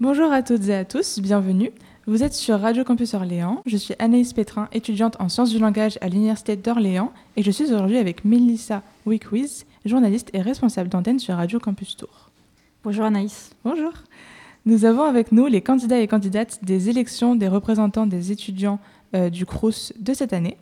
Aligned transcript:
Bonjour 0.00 0.30
à 0.30 0.44
toutes 0.44 0.68
et 0.68 0.74
à 0.76 0.84
tous, 0.84 1.18
bienvenue. 1.18 1.72
Vous 2.06 2.22
êtes 2.22 2.32
sur 2.32 2.60
Radio 2.60 2.84
Campus 2.84 3.14
Orléans. 3.14 3.62
Je 3.66 3.76
suis 3.76 3.96
Anaïs 3.98 4.32
Pétrin, 4.32 4.68
étudiante 4.70 5.16
en 5.18 5.28
sciences 5.28 5.50
du 5.50 5.58
langage 5.58 5.98
à 6.00 6.08
l'Université 6.08 6.54
d'Orléans 6.54 7.12
et 7.36 7.42
je 7.42 7.50
suis 7.50 7.64
aujourd'hui 7.64 7.96
avec 7.96 8.24
Melissa 8.24 8.84
Wickwiz, 9.06 9.66
journaliste 9.84 10.30
et 10.34 10.40
responsable 10.40 10.88
d'antenne 10.88 11.18
sur 11.18 11.34
Radio 11.34 11.58
Campus 11.58 11.96
Tour. 11.96 12.30
Bonjour 12.84 13.06
Anaïs. 13.06 13.50
Bonjour. 13.64 13.90
Nous 14.66 14.84
avons 14.84 15.02
avec 15.02 15.32
nous 15.32 15.48
les 15.48 15.62
candidats 15.62 15.98
et 15.98 16.06
candidates 16.06 16.60
des 16.62 16.88
élections 16.88 17.34
des 17.34 17.48
représentants 17.48 18.06
des 18.06 18.30
étudiants 18.30 18.78
euh, 19.16 19.30
du 19.30 19.46
CRUS 19.46 19.92
de 19.98 20.14
cette 20.14 20.32
année. 20.32 20.58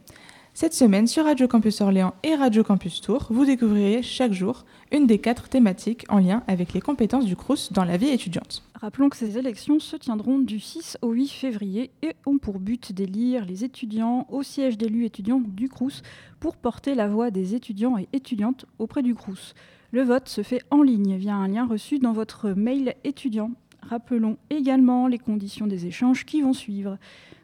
Cette 0.58 0.72
semaine, 0.72 1.06
sur 1.06 1.24
Radio 1.26 1.46
Campus 1.46 1.82
Orléans 1.82 2.14
et 2.22 2.34
Radio 2.34 2.64
Campus 2.64 3.02
Tour, 3.02 3.26
vous 3.28 3.44
découvrirez 3.44 4.02
chaque 4.02 4.32
jour 4.32 4.64
une 4.90 5.06
des 5.06 5.18
quatre 5.18 5.50
thématiques 5.50 6.06
en 6.08 6.18
lien 6.18 6.44
avec 6.48 6.72
les 6.72 6.80
compétences 6.80 7.26
du 7.26 7.36
CRUS 7.36 7.74
dans 7.74 7.84
la 7.84 7.98
vie 7.98 8.08
étudiante. 8.08 8.62
Rappelons 8.74 9.10
que 9.10 9.18
ces 9.18 9.36
élections 9.36 9.80
se 9.80 9.96
tiendront 9.96 10.38
du 10.38 10.58
6 10.58 10.96
au 11.02 11.10
8 11.10 11.28
février 11.28 11.90
et 12.00 12.16
ont 12.24 12.38
pour 12.38 12.58
but 12.58 12.94
d'élire 12.94 13.44
les 13.44 13.64
étudiants 13.64 14.26
au 14.30 14.42
siège 14.42 14.78
d'élus 14.78 15.04
étudiants 15.04 15.42
du 15.44 15.68
CRUS 15.68 16.02
pour 16.40 16.56
porter 16.56 16.94
la 16.94 17.06
voix 17.06 17.30
des 17.30 17.54
étudiants 17.54 17.98
et 17.98 18.08
étudiantes 18.14 18.64
auprès 18.78 19.02
du 19.02 19.14
CRUS. 19.14 19.52
Le 19.90 20.04
vote 20.04 20.26
se 20.26 20.42
fait 20.42 20.62
en 20.70 20.80
ligne 20.80 21.16
via 21.16 21.34
un 21.34 21.48
lien 21.48 21.66
reçu 21.66 21.98
dans 21.98 22.12
votre 22.12 22.52
mail 22.52 22.94
étudiant. 23.04 23.50
Rappelons 23.88 24.36
également 24.50 25.06
les 25.06 25.18
conditions 25.18 25.68
des 25.68 25.86
échanges 25.86 26.24
qui 26.24 26.42
vont 26.42 26.52
suivre. 26.52 26.98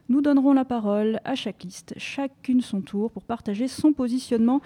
Nous 0.09 0.21
donnerons 0.21 0.51
la 0.51 0.65
parole 0.65 1.21
à 1.23 1.35
chaque 1.35 1.63
liste, 1.63 1.93
chacune 1.97 2.59
son 2.59 2.81
tour, 2.81 3.11
pour 3.11 3.23
partager 3.23 3.69
son 3.69 3.93
positionnement 3.93 4.61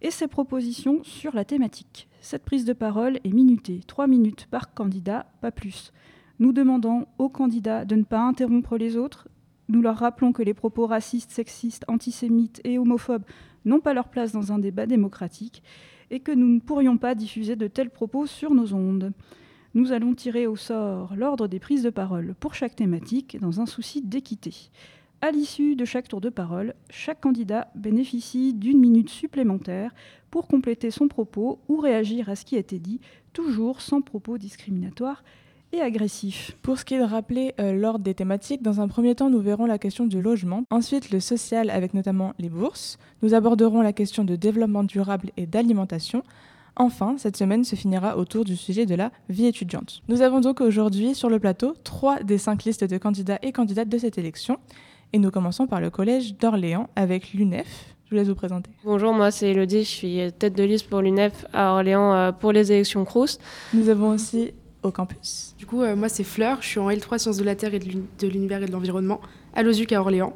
et 0.00 0.10
ses 0.10 0.26
propositions 0.26 1.02
sur 1.02 1.34
la 1.34 1.44
thématique. 1.44 2.08
Cette 2.22 2.44
prise 2.44 2.64
de 2.64 2.72
parole 2.72 3.18
est 3.24 3.32
minutée, 3.32 3.80
3 3.86 4.06
minutes 4.06 4.46
par 4.50 4.72
candidat, 4.72 5.26
pas 5.42 5.50
plus. 5.50 5.92
Nous 6.38 6.52
demandons 6.52 7.06
aux 7.18 7.28
candidats 7.28 7.84
de 7.84 7.96
ne 7.96 8.04
pas 8.04 8.22
interrompre 8.22 8.78
les 8.78 8.96
autres. 8.96 9.28
Nous 9.68 9.82
leur 9.82 9.96
rappelons 9.96 10.32
que 10.32 10.42
les 10.42 10.54
propos 10.54 10.86
racistes, 10.86 11.30
sexistes, 11.30 11.84
antisémites 11.88 12.62
et 12.64 12.78
homophobes 12.78 13.24
n'ont 13.66 13.80
pas 13.80 13.92
leur 13.92 14.08
place 14.08 14.32
dans 14.32 14.50
un 14.50 14.58
débat 14.58 14.86
démocratique 14.86 15.62
et 16.10 16.20
que 16.20 16.32
nous 16.32 16.48
ne 16.48 16.60
pourrions 16.60 16.96
pas 16.96 17.14
diffuser 17.14 17.54
de 17.54 17.66
tels 17.66 17.90
propos 17.90 18.24
sur 18.24 18.54
nos 18.54 18.72
ondes. 18.72 19.12
Nous 19.78 19.92
allons 19.92 20.12
tirer 20.12 20.48
au 20.48 20.56
sort 20.56 21.14
l'ordre 21.14 21.46
des 21.46 21.60
prises 21.60 21.84
de 21.84 21.90
parole 21.90 22.34
pour 22.40 22.56
chaque 22.56 22.74
thématique 22.74 23.38
dans 23.40 23.60
un 23.60 23.66
souci 23.66 24.02
d'équité. 24.02 24.52
À 25.20 25.30
l'issue 25.30 25.76
de 25.76 25.84
chaque 25.84 26.08
tour 26.08 26.20
de 26.20 26.30
parole, 26.30 26.74
chaque 26.90 27.20
candidat 27.20 27.68
bénéficie 27.76 28.54
d'une 28.54 28.80
minute 28.80 29.08
supplémentaire 29.08 29.94
pour 30.32 30.48
compléter 30.48 30.90
son 30.90 31.06
propos 31.06 31.60
ou 31.68 31.76
réagir 31.76 32.28
à 32.28 32.34
ce 32.34 32.44
qui 32.44 32.56
a 32.56 32.58
été 32.58 32.80
dit, 32.80 33.00
toujours 33.32 33.80
sans 33.80 34.00
propos 34.00 34.36
discriminatoires 34.36 35.22
et 35.70 35.80
agressifs. 35.80 36.56
Pour 36.62 36.76
ce 36.76 36.84
qui 36.84 36.94
est 36.94 36.98
de 36.98 37.04
rappeler 37.04 37.54
euh, 37.60 37.72
l'ordre 37.72 38.04
des 38.04 38.14
thématiques, 38.14 38.62
dans 38.62 38.80
un 38.80 38.88
premier 38.88 39.14
temps, 39.14 39.30
nous 39.30 39.40
verrons 39.40 39.66
la 39.66 39.78
question 39.78 40.06
du 40.06 40.20
logement, 40.20 40.64
ensuite 40.70 41.12
le 41.12 41.20
social 41.20 41.70
avec 41.70 41.94
notamment 41.94 42.34
les 42.40 42.48
bourses, 42.48 42.98
nous 43.22 43.32
aborderons 43.32 43.80
la 43.80 43.92
question 43.92 44.24
de 44.24 44.34
développement 44.34 44.82
durable 44.82 45.30
et 45.36 45.46
d'alimentation, 45.46 46.24
Enfin, 46.80 47.16
cette 47.18 47.36
semaine 47.36 47.64
se 47.64 47.74
finira 47.74 48.16
autour 48.16 48.44
du 48.44 48.56
sujet 48.56 48.86
de 48.86 48.94
la 48.94 49.10
vie 49.28 49.46
étudiante. 49.46 50.00
Nous 50.06 50.22
avons 50.22 50.40
donc 50.40 50.60
aujourd'hui 50.60 51.12
sur 51.12 51.28
le 51.28 51.40
plateau 51.40 51.74
trois 51.82 52.22
des 52.22 52.38
cinq 52.38 52.62
listes 52.62 52.84
de 52.84 52.98
candidats 52.98 53.40
et 53.42 53.50
candidates 53.50 53.88
de 53.88 53.98
cette 53.98 54.16
élection. 54.16 54.58
Et 55.12 55.18
nous 55.18 55.32
commençons 55.32 55.66
par 55.66 55.80
le 55.80 55.90
collège 55.90 56.36
d'Orléans 56.36 56.88
avec 56.94 57.32
l'UNEF. 57.32 57.96
Je 58.04 58.10
vous 58.10 58.16
laisse 58.16 58.28
vous 58.28 58.36
présenter. 58.36 58.70
Bonjour, 58.84 59.12
moi 59.12 59.32
c'est 59.32 59.50
Elodie, 59.50 59.82
je 59.82 59.88
suis 59.88 60.32
tête 60.38 60.54
de 60.54 60.62
liste 60.62 60.88
pour 60.88 61.00
l'UNEF 61.00 61.46
à 61.52 61.72
Orléans 61.72 62.14
euh, 62.14 62.30
pour 62.30 62.52
les 62.52 62.70
élections 62.70 63.04
CROUS. 63.04 63.38
Nous 63.74 63.88
avons 63.88 64.10
aussi 64.10 64.52
au 64.84 64.92
campus. 64.92 65.56
Du 65.58 65.66
coup, 65.66 65.82
euh, 65.82 65.96
moi 65.96 66.08
c'est 66.08 66.22
Fleur, 66.22 66.58
je 66.62 66.68
suis 66.68 66.78
en 66.78 66.88
L3 66.88 67.18
Sciences 67.18 67.38
de 67.38 67.44
la 67.44 67.56
Terre 67.56 67.74
et 67.74 67.80
de 67.80 68.28
l'Univers 68.28 68.62
et 68.62 68.66
de 68.66 68.72
l'Environnement 68.72 69.20
à 69.52 69.64
l'OSUC 69.64 69.92
à 69.94 70.00
Orléans. 70.00 70.32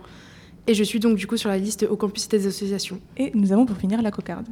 Et 0.66 0.74
je 0.74 0.82
suis 0.82 0.98
donc 0.98 1.16
du 1.16 1.28
coup 1.28 1.36
sur 1.36 1.50
la 1.50 1.58
liste 1.58 1.86
au 1.88 1.96
campus 1.96 2.28
des 2.28 2.48
associations. 2.48 2.98
Et 3.16 3.30
nous 3.34 3.52
avons 3.52 3.64
pour 3.64 3.76
finir 3.76 4.02
la 4.02 4.10
cocarde. 4.10 4.48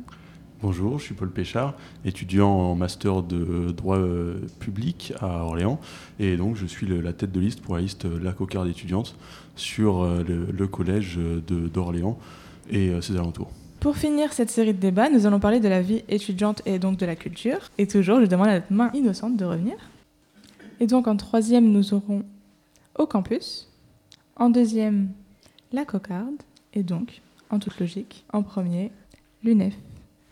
Bonjour, 0.63 0.99
je 0.99 1.05
suis 1.05 1.15
Paul 1.15 1.31
Péchard, 1.31 1.73
étudiant 2.05 2.51
en 2.51 2.75
master 2.75 3.23
de 3.23 3.71
droit 3.71 3.97
euh, 3.97 4.35
public 4.59 5.15
à 5.19 5.45
Orléans. 5.45 5.81
Et 6.19 6.37
donc, 6.37 6.57
je 6.57 6.67
suis 6.67 6.87
la 6.87 7.15
tête 7.15 7.33
de 7.33 7.41
liste 7.41 7.63
pour 7.63 7.77
la 7.77 7.81
liste 7.81 8.05
La 8.05 8.33
Cocarde 8.33 8.69
étudiante 8.69 9.17
sur 9.57 10.03
euh, 10.03 10.23
le, 10.23 10.67
collège 10.67 11.19
d'Orléans 11.49 12.19
et 12.69 12.91
euh, 12.91 13.01
ses 13.01 13.17
alentours. 13.17 13.51
Pour 13.81 13.97
finir 13.97 14.35
cette 14.35 14.51
série 14.51 14.75
de 14.75 14.79
débats, 14.79 15.09
nous 15.09 15.27
allons 15.27 15.41
parler 15.41 15.61
de 15.61 15.69
la 15.69 15.81
vie 15.81 16.05
étudiante 16.11 16.61
et 16.67 16.79
donc 16.79 16.99
de 16.99 17.07
la 17.07 17.17
culture. 17.17 17.71
Et 17.79 17.87
toujours, 17.87 18.21
je 18.21 18.27
demande 18.27 18.49
à 18.49 18.55
notre 18.57 18.71
main 18.71 18.91
innocente 18.93 19.39
de 19.39 19.47
revenir. 19.47 19.77
Et 20.79 20.87
donc, 20.87 21.09
en 21.09 21.17
troisième, 21.17 21.73
nous 21.73 21.95
aurons 21.95 22.23
au 22.99 23.07
campus. 23.07 23.67
En 24.37 24.51
deuxième, 24.51 25.09
la 25.73 25.87
cocarde. 25.87 26.43
Et 26.75 26.83
donc, 26.83 27.23
en 27.49 27.59
toute 27.59 27.81
logique, 27.81 28.27
en 28.31 28.43
premier, 28.43 28.93
l'UNEF. 29.43 29.75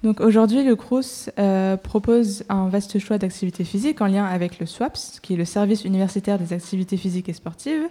Aujourd'hui, 0.04 0.62
le 0.62 0.76
CRUS 0.76 1.28
euh, 1.40 1.76
propose 1.76 2.44
un 2.48 2.68
vaste 2.68 3.00
choix 3.00 3.18
d'activités 3.18 3.64
physiques 3.64 4.00
en 4.00 4.06
lien 4.06 4.24
avec 4.24 4.60
le 4.60 4.66
SWAPS, 4.66 5.18
qui 5.20 5.34
est 5.34 5.36
le 5.36 5.44
service 5.44 5.84
universitaire 5.84 6.38
des 6.38 6.52
activités 6.52 6.96
physiques 6.96 7.28
et 7.28 7.32
sportives. 7.32 7.82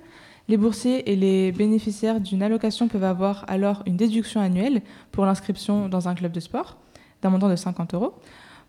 Les 0.48 0.56
boursiers 0.56 1.12
et 1.12 1.18
les 1.18 1.52
bénéficiaires 1.52 2.22
d'une 2.22 2.42
allocation 2.42 2.88
peuvent 2.88 3.04
avoir 3.04 3.44
alors 3.50 3.84
une 3.86 3.98
déduction 3.98 4.40
annuelle 4.40 4.82
pour 5.12 5.26
l'inscription 5.26 5.90
dans 5.90 6.08
un 6.08 6.16
club 6.16 6.32
de 6.32 6.40
sport 6.40 6.78
d'un 7.22 7.30
montant 7.30 7.50
de 7.50 7.58
50 7.58 7.94
euros. 7.94 8.14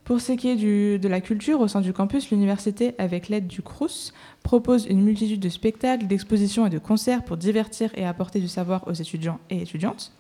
Pour 0.03 0.21
ce 0.21 0.32
qui 0.32 0.48
est 0.48 0.56
de 0.56 1.09
la 1.09 1.21
culture 1.21 1.60
au 1.60 1.69
sein 1.69 1.81
du 1.81 1.93
campus, 1.93 2.32
l'université, 2.32 2.97
avec 2.98 3.28
l'aide 3.28 3.47
du 3.47 3.62
CRUS, 3.62 4.12
propose 4.43 4.87
une 4.87 5.03
multitude 5.03 5.38
de 5.38 5.48
spectacles, 5.48 6.09
d'expositions 6.09 6.66
et 6.66 6.71
de 6.71 6.78
concerts 6.78 7.22
pour 7.22 7.37
divertir 7.37 7.91
et 7.94 8.04
apporter 8.04 8.41
du 8.41 8.48
savoir 8.48 8.88
aux 8.88 8.94
étudiants 8.94 9.38
et 9.48 9.62
étudiantes. 9.62 10.10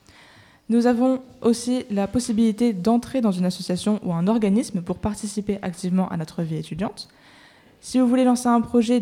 Nous 0.70 0.86
avons 0.86 1.20
aussi 1.40 1.86
la 1.90 2.06
possibilité 2.06 2.74
d'entrer 2.74 3.22
dans 3.22 3.32
une 3.32 3.46
association 3.46 4.00
ou 4.02 4.12
un 4.12 4.26
organisme 4.26 4.82
pour 4.82 4.98
participer 4.98 5.58
activement 5.62 6.08
à 6.10 6.18
notre 6.18 6.42
vie 6.42 6.56
étudiante. 6.56 7.08
Si 7.80 7.98
vous 7.98 8.06
voulez 8.06 8.24
lancer 8.24 8.48
un 8.48 8.60
projet 8.60 9.00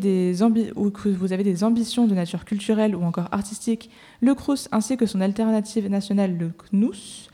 ou 0.77 0.91
que 0.91 1.09
vous 1.09 1.33
avez 1.33 1.43
des 1.43 1.65
ambitions 1.65 2.07
de 2.07 2.15
nature 2.15 2.45
culturelle 2.45 2.95
ou 2.95 3.03
encore 3.03 3.29
artistique, 3.33 3.91
le 4.21 4.35
CRUS 4.35 4.69
ainsi 4.71 4.97
que 4.97 5.07
son 5.07 5.21
alternative 5.21 5.89
nationale, 5.89 6.37
le 6.37 6.51
CNUS, 6.51 7.31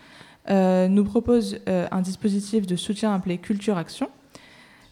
euh, 0.48 0.88
nous 0.88 1.04
propose 1.04 1.59
euh, 1.69 1.87
un 1.91 2.00
dispositif 2.00 2.66
de 2.66 2.76
soutien 2.76 3.15
appelé 3.15 3.38
Culture 3.38 3.76
Action. 3.76 4.09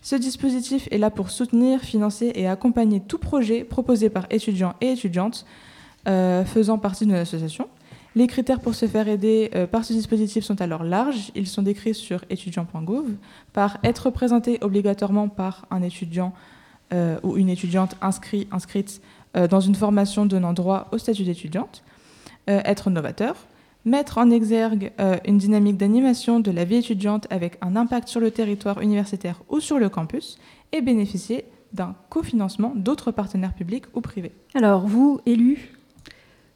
Ce 0.03 0.17
dispositif 0.17 0.89
est 0.91 0.99
là 0.99 1.11
pour 1.11 1.31
soutenir, 1.31 1.81
financer 1.81 2.33
et 2.35 2.47
accompagner 2.47 3.01
tout 3.01 3.19
projet 3.19 3.65
proposé 3.65 4.11
par 4.11 4.27
étudiants 4.31 4.75
et 4.81 4.93
étudiantes 4.93 5.47
euh, 6.09 6.45
faisant 6.45 6.79
partie 6.79 7.07
de 7.07 7.15
association. 7.15 7.69
Les 8.17 8.27
critères 8.27 8.61
pour 8.61 8.75
se 8.75 8.87
faire 8.87 9.07
aider 9.07 9.51
euh, 9.55 9.67
par 9.67 9.85
ce 9.85 9.93
dispositif 9.93 10.45
sont 10.45 10.61
alors 10.61 10.83
larges. 10.83 11.31
Ils 11.37 11.47
sont 11.47 11.63
décrits 11.63 11.95
sur 11.95 12.25
étudiant.gouv 12.29 13.15
par 13.53 13.79
être 13.85 14.07
représenté 14.07 14.59
obligatoirement 14.63 15.29
par 15.29 15.67
un 15.71 15.83
étudiant 15.83 16.33
euh, 16.93 17.21
ou 17.23 17.37
une 17.37 17.49
étudiante 17.49 17.97
inscrit, 18.01 18.49
inscrite 18.51 19.01
euh, 19.37 19.47
dans 19.47 19.61
une 19.61 19.77
formation 19.77 20.27
donnant 20.27 20.53
droit 20.53 20.89
au 20.91 20.99
statut 20.99 21.23
d'étudiante, 21.23 21.85
être 22.47 22.91
novateur, 22.91 23.37
mettre 23.85 24.19
en 24.19 24.29
exergue 24.29 24.91
une 25.25 25.39
dynamique 25.39 25.77
d'animation 25.77 26.41
de 26.41 26.51
la 26.51 26.65
vie 26.65 26.77
étudiante 26.77 27.29
avec 27.31 27.59
un 27.61 27.77
impact 27.77 28.09
sur 28.09 28.19
le 28.19 28.33
territoire 28.33 28.81
universitaire 28.81 29.41
ou 29.49 29.61
sur 29.61 29.79
le 29.79 29.89
campus 29.89 30.37
et 30.73 30.81
bénéficier 30.81 31.45
d'un 31.73 31.95
cofinancement 32.09 32.73
d'autres 32.75 33.13
partenaires 33.13 33.55
publics 33.55 33.85
ou 33.95 34.01
privés. 34.01 34.33
Alors, 34.55 34.85
vous, 34.85 35.21
élus, 35.27 35.80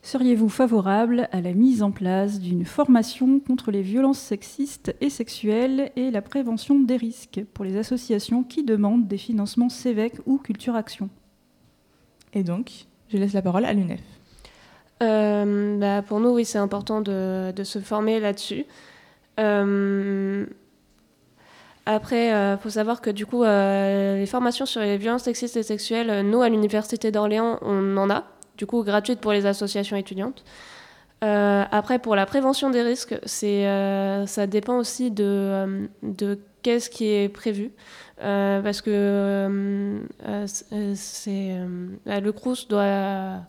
Seriez-vous 0.05 0.51
favorable 0.51 1.31
à 1.33 1.41
la 1.41 1.55
mise 1.55 1.83
en 1.83 1.91
place 1.91 2.39
d'une 2.39 2.67
formation 2.67 3.41
contre 3.41 3.71
les 3.71 3.81
violences 3.81 4.19
sexistes 4.19 4.95
et 5.01 5.09
sexuelles 5.09 5.93
et 5.97 6.11
la 6.11 6.21
prévention 6.21 6.79
des 6.79 6.99
risques 6.99 7.43
pour 7.55 7.65
les 7.65 7.79
associations 7.79 8.43
qui 8.43 8.65
demandent 8.65 9.09
des 9.09 9.17
financements 9.17 9.71
CEVEC 9.71 10.17
ou 10.27 10.37
Culture 10.37 10.77
Action? 10.77 11.09
Et 12.35 12.43
donc, 12.43 12.85
je 13.09 13.17
laisse 13.17 13.33
la 13.33 13.41
parole 13.41 13.65
à 13.65 13.73
l'UNEF. 13.73 14.03
Euh, 15.03 15.79
bah, 15.79 16.03
pour 16.03 16.21
nous, 16.21 16.35
oui, 16.35 16.45
c'est 16.45 16.59
important 16.59 17.01
de, 17.01 17.55
se 17.63 17.79
former 17.79 18.21
là-dessus. 18.21 18.67
Euh, 19.41 20.45
après, 21.87 22.27
il 22.27 22.33
euh, 22.33 22.59
faut 22.59 22.69
savoir 22.69 23.01
que 23.01 23.09
du 23.09 23.25
coup, 23.25 23.43
les 23.43 24.27
formations 24.27 24.67
sur 24.67 24.83
les 24.83 24.99
violences 24.99 25.23
sexistes 25.23 25.57
et 25.57 25.63
sexuelles, 25.63 26.27
nous, 26.29 26.43
à 26.43 26.51
l'Université 26.51 27.11
d'Orléans, 27.11 27.59
on 27.63 27.97
en 27.97 28.11
a 28.11 28.25
du 28.57 28.67
coup 28.67 28.83
gratuite 28.83 29.21
pour 29.21 29.33
les 29.33 29.47
associations 29.47 29.97
étudiantes. 29.97 30.45
Euh, 31.25 31.65
après, 31.71 31.99
pour 31.99 32.17
la 32.17 32.27
prévention 32.27 32.71
des 32.71 32.83
risques, 32.83 33.15
euh, 33.45 34.27
ça 34.27 34.47
dépend 34.47 34.77
aussi 34.77 35.11
de, 35.11 35.25
euh, 35.25 35.87
de 36.03 36.39
qu'est-ce 36.63 36.91
qui 36.91 37.07
est 37.07 37.29
prévu. 37.29 37.71
parce 38.19 38.83
que 38.83 40.01
c'est, 40.47 41.57
le 42.07 42.31
CRUS 42.31 42.69
doit. 42.69 43.41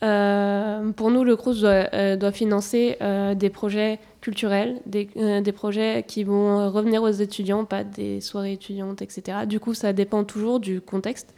pour 0.00 1.10
nous, 1.10 1.24
le 1.24 1.36
CRUS 1.36 1.60
doit, 1.62 2.32
financer 2.32 2.98
des 3.36 3.50
projets 3.50 3.98
culturels, 4.20 4.80
des, 4.86 5.52
projets 5.52 6.04
qui 6.06 6.24
vont 6.24 6.70
revenir 6.70 7.02
aux 7.02 7.08
étudiants, 7.08 7.64
pas 7.64 7.84
des 7.84 8.20
soirées 8.20 8.52
étudiantes, 8.52 9.02
etc. 9.02 9.46
Du 9.46 9.60
coup, 9.60 9.72
ça 9.74 9.92
dépend 9.92 10.24
toujours 10.24 10.60
du 10.60 10.80
contexte. 10.80 11.34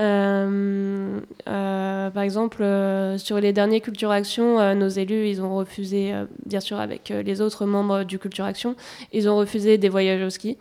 Euh, 0.00 1.20
euh, 1.48 2.10
par 2.10 2.22
exemple, 2.22 2.62
euh, 2.62 3.16
sur 3.16 3.38
les 3.38 3.52
derniers 3.52 3.80
Culture 3.80 4.10
Action, 4.10 4.74
nos 4.74 4.88
élus, 4.88 5.28
ils 5.28 5.40
ont 5.40 5.54
refusé, 5.54 6.12
bien 6.46 6.60
sûr 6.60 6.80
avec 6.80 7.10
les 7.10 7.40
autres 7.40 7.66
membres 7.66 8.04
du 8.04 8.18
Culture 8.18 8.44
Action, 8.44 8.74
ils 9.12 9.28
ont 9.28 9.36
refusé 9.36 9.78
des 9.78 9.88
voyages 9.88 10.22
au 10.22 10.30
ski. 10.30 10.58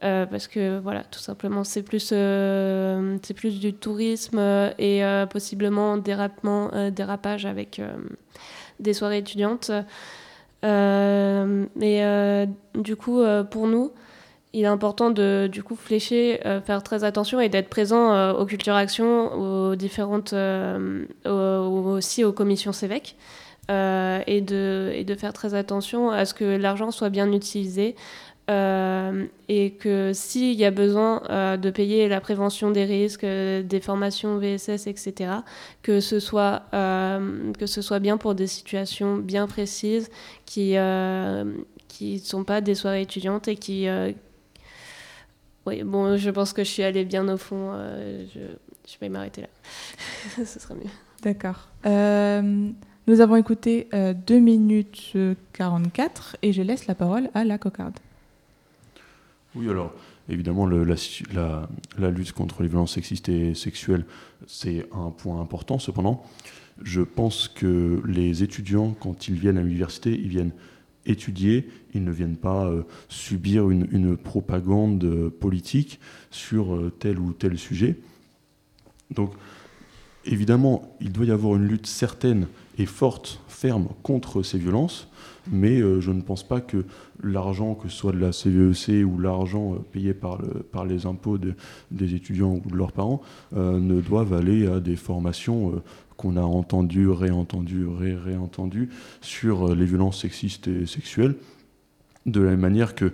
parce 0.00 0.48
que 0.48 0.80
voilà, 0.80 1.04
tout 1.04 1.20
simplement, 1.20 1.64
c'est 1.64 1.82
plus, 1.82 2.08
c'est 2.08 3.34
plus 3.34 3.60
du 3.60 3.72
tourisme 3.72 4.40
et 4.78 5.02
possiblement 5.30 5.96
dérapement, 5.96 6.70
dérapage 6.90 7.46
avec 7.46 7.80
des 8.80 8.94
soirées 8.94 9.18
étudiantes. 9.18 9.70
et 10.64 12.46
du 12.74 12.96
coup, 12.96 13.22
pour 13.50 13.68
nous, 13.68 13.92
il 14.54 14.64
est 14.64 14.66
important 14.66 15.10
de 15.10 15.48
du 15.50 15.62
coup 15.62 15.76
flécher, 15.76 16.40
euh, 16.46 16.60
faire 16.60 16.82
très 16.82 17.04
attention 17.04 17.40
et 17.40 17.48
d'être 17.48 17.68
présent 17.68 18.12
euh, 18.12 18.32
aux 18.34 18.44
Culture 18.44 18.74
Action, 18.74 19.32
aux 19.32 19.76
différentes, 19.76 20.34
euh, 20.34 21.06
aussi 21.24 22.24
aux 22.24 22.32
commissions 22.32 22.72
CEVEC. 22.72 23.16
et, 23.70 24.40
de, 24.42 24.92
et 24.94 25.04
de 25.04 25.14
faire 25.14 25.32
très 25.32 25.54
attention 25.54 26.10
à 26.10 26.26
ce 26.26 26.34
que 26.34 26.44
l'argent 26.44 26.90
soit 26.90 27.08
bien 27.10 27.32
utilisé 27.32 27.96
et 28.48 29.70
que 29.80 30.10
s'il 30.12 30.54
y 30.54 30.64
a 30.66 30.70
besoin 30.70 31.22
de 31.56 31.70
payer 31.70 32.06
la 32.06 32.20
prévention 32.20 32.70
des 32.70 32.84
risques, 32.84 33.24
des 33.24 33.80
formations 33.80 34.36
VSS, 34.36 34.88
etc., 34.88 35.30
que 35.82 36.00
ce 36.00 36.20
soit, 36.20 36.64
que 36.72 37.66
ce 37.66 37.80
soit 37.80 38.00
bien 38.00 38.18
pour 38.18 38.34
des 38.34 38.48
situations 38.48 39.16
bien 39.16 39.46
précises 39.46 40.10
qui 40.44 40.74
ne 40.74 41.54
sont 42.22 42.44
pas 42.44 42.60
des 42.60 42.74
soirées 42.74 43.02
étudiantes 43.02 43.48
et 43.48 43.56
qui 43.56 43.88
oui, 45.66 45.82
bon, 45.84 46.16
je 46.16 46.30
pense 46.30 46.52
que 46.52 46.64
je 46.64 46.68
suis 46.68 46.82
allée 46.82 47.04
bien 47.04 47.28
au 47.28 47.36
fond. 47.36 47.70
Euh, 47.72 48.24
je, 48.34 48.40
je 48.90 48.98
vais 49.00 49.08
m'arrêter 49.08 49.42
là. 49.42 49.48
Ce 50.44 50.58
sera 50.58 50.74
mieux. 50.74 50.90
D'accord. 51.22 51.68
Euh, 51.86 52.70
nous 53.06 53.20
avons 53.20 53.36
écouté 53.36 53.88
2 53.92 53.96
euh, 53.96 54.40
minutes 54.40 55.16
44 55.52 56.36
et 56.42 56.52
je 56.52 56.62
laisse 56.62 56.86
la 56.86 56.94
parole 56.94 57.30
à 57.34 57.44
la 57.44 57.58
cocarde. 57.58 57.98
Oui, 59.54 59.68
alors, 59.68 59.92
évidemment, 60.28 60.66
le, 60.66 60.82
la, 60.82 60.96
la, 61.32 61.68
la, 61.98 62.10
lutte 62.10 62.32
contre 62.32 62.62
les 62.62 62.68
violences 62.68 62.94
sexistes 62.94 63.28
et 63.28 63.54
sexuelles, 63.54 64.04
c'est 64.46 64.86
un 64.92 65.10
point 65.10 65.40
important. 65.40 65.78
Cependant, 65.78 66.24
je 66.82 67.02
pense 67.02 67.48
que 67.48 68.02
les 68.06 68.42
étudiants, 68.42 68.96
quand 68.98 69.28
ils 69.28 69.34
viennent 69.34 69.58
à 69.58 69.62
l'université, 69.62 70.10
ils 70.10 70.28
viennent 70.28 70.52
étudier, 71.06 71.68
ils 71.94 72.04
ne 72.04 72.12
viennent 72.12 72.36
pas 72.36 72.66
euh, 72.66 72.82
subir 73.08 73.70
une, 73.70 74.16
propagande 74.16 75.04
euh, 75.04 75.30
politique 75.30 76.00
sur 76.30 76.74
euh, 76.74 76.92
tel 76.98 77.18
ou 77.18 77.32
tel 77.32 77.58
sujet. 77.58 77.98
Donc, 79.10 79.32
évidemment, 80.24 80.96
il 81.00 81.12
doit 81.12 81.26
y 81.26 81.30
avoir 81.30 81.56
une 81.56 81.66
lutte 81.66 81.86
certaine 81.86 82.46
et 82.78 82.86
forte, 82.86 83.40
ferme 83.48 83.88
contre 84.02 84.42
ces 84.42 84.58
violences, 84.58 85.08
mais 85.50 85.78
je 85.78 86.10
ne 86.10 86.22
pense 86.22 86.42
pas 86.42 86.60
que 86.60 86.84
l'argent, 87.22 87.74
que 87.74 87.88
ce 87.88 87.96
soit 87.96 88.12
de 88.12 88.18
la 88.18 88.30
CVEC 88.30 88.88
e 88.88 89.04
ou 89.04 89.18
l'argent 89.18 89.74
payé 89.90 90.14
par, 90.14 90.40
le, 90.40 90.62
par, 90.62 90.84
les 90.84 91.04
impôts 91.04 91.36
des 91.36 92.14
étudiants 92.14 92.60
ou 92.64 92.70
de 92.70 92.76
leurs 92.76 92.92
parents, 92.92 93.20
ne 93.52 94.00
doivent 94.00 94.32
aller 94.32 94.66
à 94.68 94.78
des 94.80 94.96
formations 94.96 95.82
qu'on 96.22 96.36
a 96.36 96.42
entendu, 96.42 97.08
réentendu, 97.08 97.86
ré-réentendu 97.86 98.90
sur 99.20 99.70
euh, 99.70 99.74
les 99.74 99.86
violences 99.86 100.20
sexistes 100.20 100.68
et 100.68 100.86
sexuelles, 100.86 101.34
de 102.26 102.40
la 102.40 102.50
même 102.50 102.60
manière 102.60 102.94
que 102.94 103.12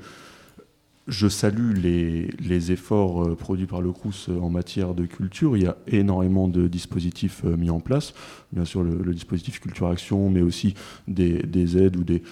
je 1.08 1.26
salue 1.28 1.74
les, 1.74 2.72
efforts 2.72 3.24
euh, 3.24 3.34
produits 3.34 3.66
par 3.66 3.80
le 3.80 3.92
CRUS 3.92 4.28
euh, 4.28 4.38
en 4.40 4.50
matière 4.50 4.94
de 4.94 5.06
culture. 5.06 5.56
Il 5.56 5.62
y 5.62 5.66
a 5.66 5.76
énormément 5.86 6.48
de 6.48 6.68
dispositifs 6.68 7.44
mis 7.44 7.70
en 7.70 7.80
place. 7.80 8.14
Bien 8.52 8.64
sûr, 8.64 8.82
le, 8.82 9.14
dispositif 9.14 9.60
Culture 9.60 9.88
Action, 9.88 10.30
mais 10.30 10.42
aussi 10.42 10.74
des, 11.06 11.42
des 11.42 11.78
aides 11.78 11.96
ou 11.96 12.04
des, 12.04 12.22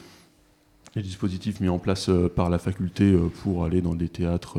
dispositifs 0.96 1.61
mis 1.61 1.69
en 1.69 1.78
place 1.78 2.08
par 2.34 2.49
la 2.49 2.58
faculté 2.58 3.14
pour 3.43 3.67
aller 3.67 3.82
dans 3.82 3.94
des 3.94 4.08
théâtres 4.08 4.56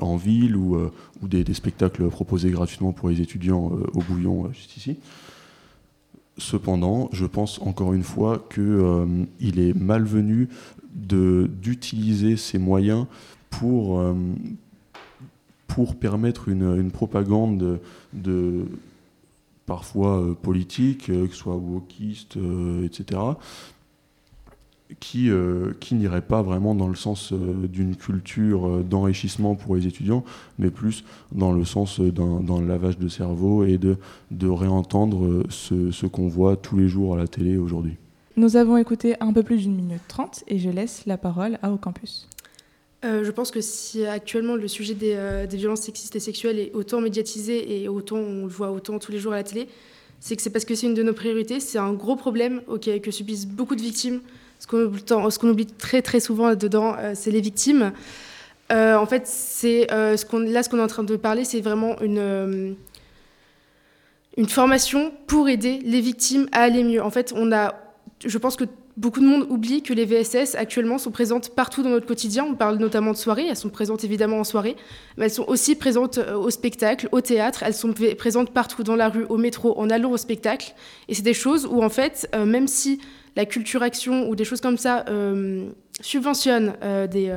en 0.00 0.16
ville 0.16 0.56
ou, 0.56 0.76
des, 1.22 1.54
spectacles 1.54 2.08
proposés 2.08 2.50
gratuitement 2.50 2.92
pour 2.92 3.08
les 3.08 3.20
étudiants 3.20 3.70
au 3.92 4.00
Bouillon, 4.00 4.50
juste 4.52 4.76
ici. 4.76 4.96
Cependant, 6.40 7.10
je 7.12 7.26
pense 7.26 7.60
encore 7.60 7.92
une 7.92 8.02
fois 8.02 8.46
qu'il 8.52 8.62
euh, 8.62 9.06
est 9.42 9.76
malvenu 9.76 10.48
d'utiliser 10.94 12.36
ces 12.36 12.58
moyens 12.58 13.06
pour, 13.50 14.00
euh, 14.00 14.14
pour 15.66 15.96
permettre 15.96 16.48
une, 16.48 16.90
propagande 16.90 17.80
de, 18.12 18.64
parfois 19.66 20.20
euh, 20.20 20.34
politique, 20.34 21.06
que 21.06 21.28
ce 21.28 21.36
soit 21.36 21.56
wokiste, 21.56 22.38
etc., 22.84 23.20
qui, 24.98 25.30
euh, 25.30 25.72
qui 25.78 25.94
n'irait 25.94 26.22
pas 26.22 26.42
vraiment 26.42 26.74
dans 26.74 26.88
le 26.88 26.96
sens 26.96 27.32
euh, 27.32 27.68
d'une 27.68 27.94
culture 27.94 28.66
euh, 28.66 28.82
d'enrichissement 28.82 29.54
pour 29.54 29.76
les 29.76 29.86
étudiants, 29.86 30.24
mais 30.58 30.70
plus 30.70 31.04
dans 31.32 31.52
le 31.52 31.64
sens 31.64 32.00
d'un 32.00 32.66
lavage 32.66 32.98
de 32.98 33.08
cerveau 33.08 33.64
et 33.64 33.78
de, 33.78 33.96
de 34.30 34.48
réentendre 34.48 35.44
ce, 35.48 35.90
ce 35.90 36.06
qu'on 36.06 36.28
voit 36.28 36.56
tous 36.56 36.76
les 36.76 36.88
jours 36.88 37.14
à 37.14 37.18
la 37.18 37.28
télé 37.28 37.56
aujourd'hui. 37.56 37.96
Nous 38.36 38.56
avons 38.56 38.76
écouté 38.76 39.14
un 39.20 39.32
peu 39.32 39.42
plus 39.42 39.62
d'une 39.62 39.74
minute 39.74 40.02
trente 40.08 40.44
et 40.48 40.58
je 40.58 40.70
laisse 40.70 41.04
la 41.06 41.18
parole 41.18 41.58
à 41.62 41.72
Au 41.72 41.76
Campus. 41.76 42.28
Je 43.02 43.30
pense 43.30 43.50
que 43.50 43.60
si 43.60 44.04
actuellement 44.04 44.56
le 44.56 44.68
sujet 44.68 44.94
des, 44.94 45.46
des, 45.48 45.56
violences 45.56 45.80
sexistes 45.80 46.16
et 46.16 46.20
sexuelles 46.20 46.58
est 46.58 46.72
autant 46.74 47.00
médiatisé 47.00 47.82
et 47.82 47.88
autant 47.88 48.16
on 48.16 48.42
le 48.42 48.48
voit 48.48 48.70
autant 48.70 48.98
tous 48.98 49.10
les 49.10 49.18
jours 49.18 49.32
à 49.32 49.36
la 49.36 49.42
télé, 49.42 49.68
c'est 50.20 50.36
que 50.36 50.42
c'est 50.42 50.50
parce 50.50 50.66
que 50.66 50.74
c'est 50.74 50.86
une 50.86 50.94
de 50.94 51.02
nos 51.02 51.14
priorités. 51.14 51.60
C'est 51.60 51.78
un 51.78 51.94
gros 51.94 52.16
problème 52.16 52.60
auquel, 52.66 53.00
que 53.00 53.10
subissent 53.10 53.46
beaucoup 53.46 53.74
de 53.74 53.80
victimes 53.80 54.20
ce 54.60 55.38
qu'on 55.38 55.48
oublie, 55.48 55.66
très 55.66 56.02
très 56.02 56.20
souvent 56.20 56.54
dedans, 56.54 56.94
euh, 56.98 57.12
c'est 57.14 57.30
les 57.30 57.40
victimes. 57.40 57.92
Euh, 58.70 58.96
en 58.96 59.06
fait, 59.06 59.26
c'est 59.26 59.92
euh, 59.92 60.16
là 60.32 60.62
ce 60.62 60.68
qu'on 60.68 60.78
est 60.78 60.82
en 60.82 60.86
train 60.86 61.02
de 61.02 61.16
parler, 61.16 61.44
c'est 61.44 61.60
vraiment 61.60 62.00
une 62.00 62.76
une 64.36 64.48
formation 64.48 65.12
pour 65.26 65.48
aider 65.48 65.80
les 65.84 66.00
victimes 66.00 66.48
à 66.52 66.60
aller 66.60 66.84
mieux. 66.84 67.02
En 67.02 67.10
fait, 67.10 67.32
on 67.34 67.50
a, 67.52 67.74
je 68.24 68.38
pense 68.38 68.56
que 68.56 68.64
beaucoup 68.96 69.20
de 69.20 69.26
monde 69.26 69.46
oublie 69.50 69.82
que 69.82 69.92
les 69.92 70.04
VSS 70.04 70.54
actuellement 70.54 70.98
sont 70.98 71.10
présentes 71.10 71.54
partout 71.54 71.82
dans 71.82 71.90
notre 71.90 72.06
quotidien. 72.06 72.44
On 72.44 72.54
parle 72.54 72.78
notamment 72.78 73.12
de 73.12 73.16
soirées, 73.16 73.46
elles 73.48 73.56
sont 73.56 73.70
présentes 73.70 74.04
évidemment 74.04 74.38
en 74.38 74.44
soirée, 74.44 74.76
mais 75.16 75.26
elles 75.26 75.30
sont 75.30 75.46
aussi 75.46 75.74
présentes 75.74 76.18
au 76.18 76.50
spectacle, 76.50 77.08
au 77.12 77.20
théâtre, 77.20 77.62
elles 77.62 77.74
sont 77.74 77.94
présentes 78.18 78.50
partout 78.50 78.82
dans 78.82 78.96
la 78.96 79.08
rue, 79.08 79.24
au 79.28 79.36
métro, 79.36 79.78
en 79.78 79.90
allant 79.90 80.10
au 80.10 80.16
spectacle. 80.16 80.74
Et 81.08 81.14
c'est 81.14 81.22
des 81.22 81.34
choses 81.34 81.66
où 81.66 81.82
en 81.82 81.88
fait, 81.88 82.28
même 82.36 82.68
si 82.68 83.00
la 83.36 83.46
culture 83.46 83.82
action 83.82 84.28
ou 84.28 84.36
des 84.36 84.44
choses 84.44 84.60
comme 84.60 84.76
ça 84.76 85.04
euh, 85.08 85.68
subventionnent 86.00 86.74
euh, 86.82 87.06
des, 87.06 87.32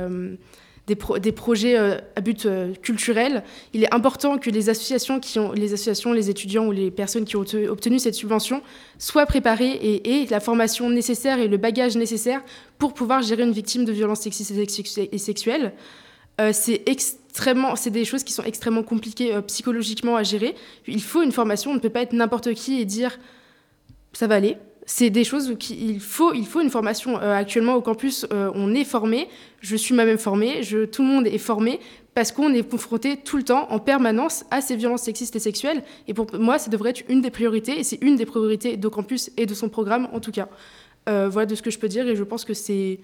euh, 0.90 1.18
des, 1.18 1.32
projets 1.32 1.76
à 1.76 2.20
but 2.20 2.46
culturel, 2.82 3.42
il 3.72 3.84
est 3.84 3.94
important 3.94 4.38
que 4.38 4.50
les 4.50 4.68
associations, 4.68 5.20
les 5.54 5.72
associations, 5.72 6.12
les 6.12 6.30
étudiants 6.30 6.66
ou 6.66 6.72
les 6.72 6.90
personnes 6.90 7.24
qui 7.24 7.36
ont 7.36 7.44
obtenu 7.68 7.98
cette 7.98 8.14
subvention 8.14 8.62
soient 8.98 9.26
préparées 9.26 9.72
et 9.72 10.22
aient 10.22 10.26
la 10.30 10.40
formation 10.40 10.90
nécessaire 10.90 11.38
et 11.38 11.48
le 11.48 11.56
bagage 11.56 11.96
nécessaire 11.96 12.42
pour 12.78 12.94
pouvoir 12.94 13.22
gérer 13.22 13.42
une 13.42 13.52
victime 13.52 13.84
de 13.84 13.92
violences 13.92 14.20
sexistes 14.20 14.52
et 14.52 15.18
sexuelles. 15.18 15.72
c'est 16.52 16.82
extrêmement, 16.86 17.76
c'est 17.76 17.90
des 17.90 18.04
choses 18.04 18.24
qui 18.24 18.32
sont 18.32 18.44
extrêmement 18.44 18.82
compliquées 18.82 19.38
psychologiquement 19.46 20.16
à 20.16 20.22
gérer. 20.22 20.54
Il 20.86 21.02
faut 21.02 21.22
une 21.22 21.32
formation, 21.32 21.70
on 21.70 21.74
ne 21.74 21.80
peut 21.80 21.90
pas 21.90 22.02
être 22.02 22.12
n'importe 22.12 22.52
qui 22.54 22.80
et 22.80 22.84
dire 22.84 23.18
ça 24.12 24.26
va 24.26 24.36
aller 24.36 24.56
c'est 24.86 25.10
des 25.10 25.24
choses 25.24 25.56
qu'il 25.58 26.00
faut, 26.00 26.34
il 26.34 26.46
faut 26.46 26.60
une 26.60 26.70
formation. 26.70 27.18
Euh, 27.18 27.34
actuellement, 27.34 27.74
au 27.74 27.80
campus, 27.80 28.26
euh, 28.32 28.50
on 28.54 28.74
est 28.74 28.84
formé. 28.84 29.28
Je 29.60 29.76
suis 29.76 29.94
moi-même 29.94 30.18
formée. 30.18 30.62
Je, 30.62 30.84
tout 30.84 31.02
le 31.02 31.08
monde 31.08 31.26
est 31.26 31.38
formé 31.38 31.80
parce 32.14 32.32
qu'on 32.32 32.52
est 32.52 32.68
confronté 32.68 33.16
tout 33.16 33.36
le 33.36 33.42
temps, 33.42 33.70
en 33.70 33.78
permanence, 33.78 34.44
à 34.50 34.60
ces 34.60 34.76
violences 34.76 35.02
sexistes 35.02 35.34
et 35.36 35.40
sexuelles. 35.40 35.82
Et 36.06 36.14
pour 36.14 36.26
moi, 36.38 36.58
ça 36.58 36.70
devrait 36.70 36.90
être 36.90 37.02
une 37.08 37.22
des 37.22 37.30
priorités. 37.30 37.78
Et 37.80 37.84
c'est 37.84 37.98
une 38.02 38.16
des 38.16 38.26
priorités 38.26 38.76
d'au 38.76 38.90
campus 38.90 39.30
et 39.36 39.46
de 39.46 39.54
son 39.54 39.68
programme, 39.68 40.08
en 40.12 40.20
tout 40.20 40.32
cas. 40.32 40.48
Euh, 41.08 41.28
voilà 41.28 41.46
de 41.46 41.54
ce 41.54 41.62
que 41.62 41.70
je 41.70 41.78
peux 41.78 41.88
dire. 41.88 42.06
Et 42.06 42.14
je 42.14 42.22
pense 42.22 42.44
que 42.44 42.54
c'est 42.54 43.00